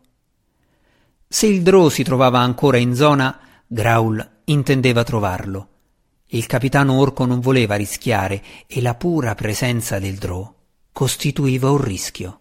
Se 1.28 1.46
il 1.46 1.62
Drò 1.62 1.90
si 1.90 2.04
trovava 2.04 2.40
ancora 2.40 2.78
in 2.78 2.96
zona, 2.96 3.40
Graul 3.68 4.42
intendeva 4.46 5.04
trovarlo. 5.04 5.68
Il 6.28 6.46
capitano 6.46 7.00
Orco 7.00 7.26
non 7.26 7.40
voleva 7.40 7.76
rischiare 7.76 8.42
e 8.68 8.82
la 8.82 8.96
pura 8.96 9.36
presenza 9.36 10.00
del 10.00 10.16
Drò 10.16 10.52
costituiva 10.92 11.70
un 11.70 11.82
rischio. 11.82 12.40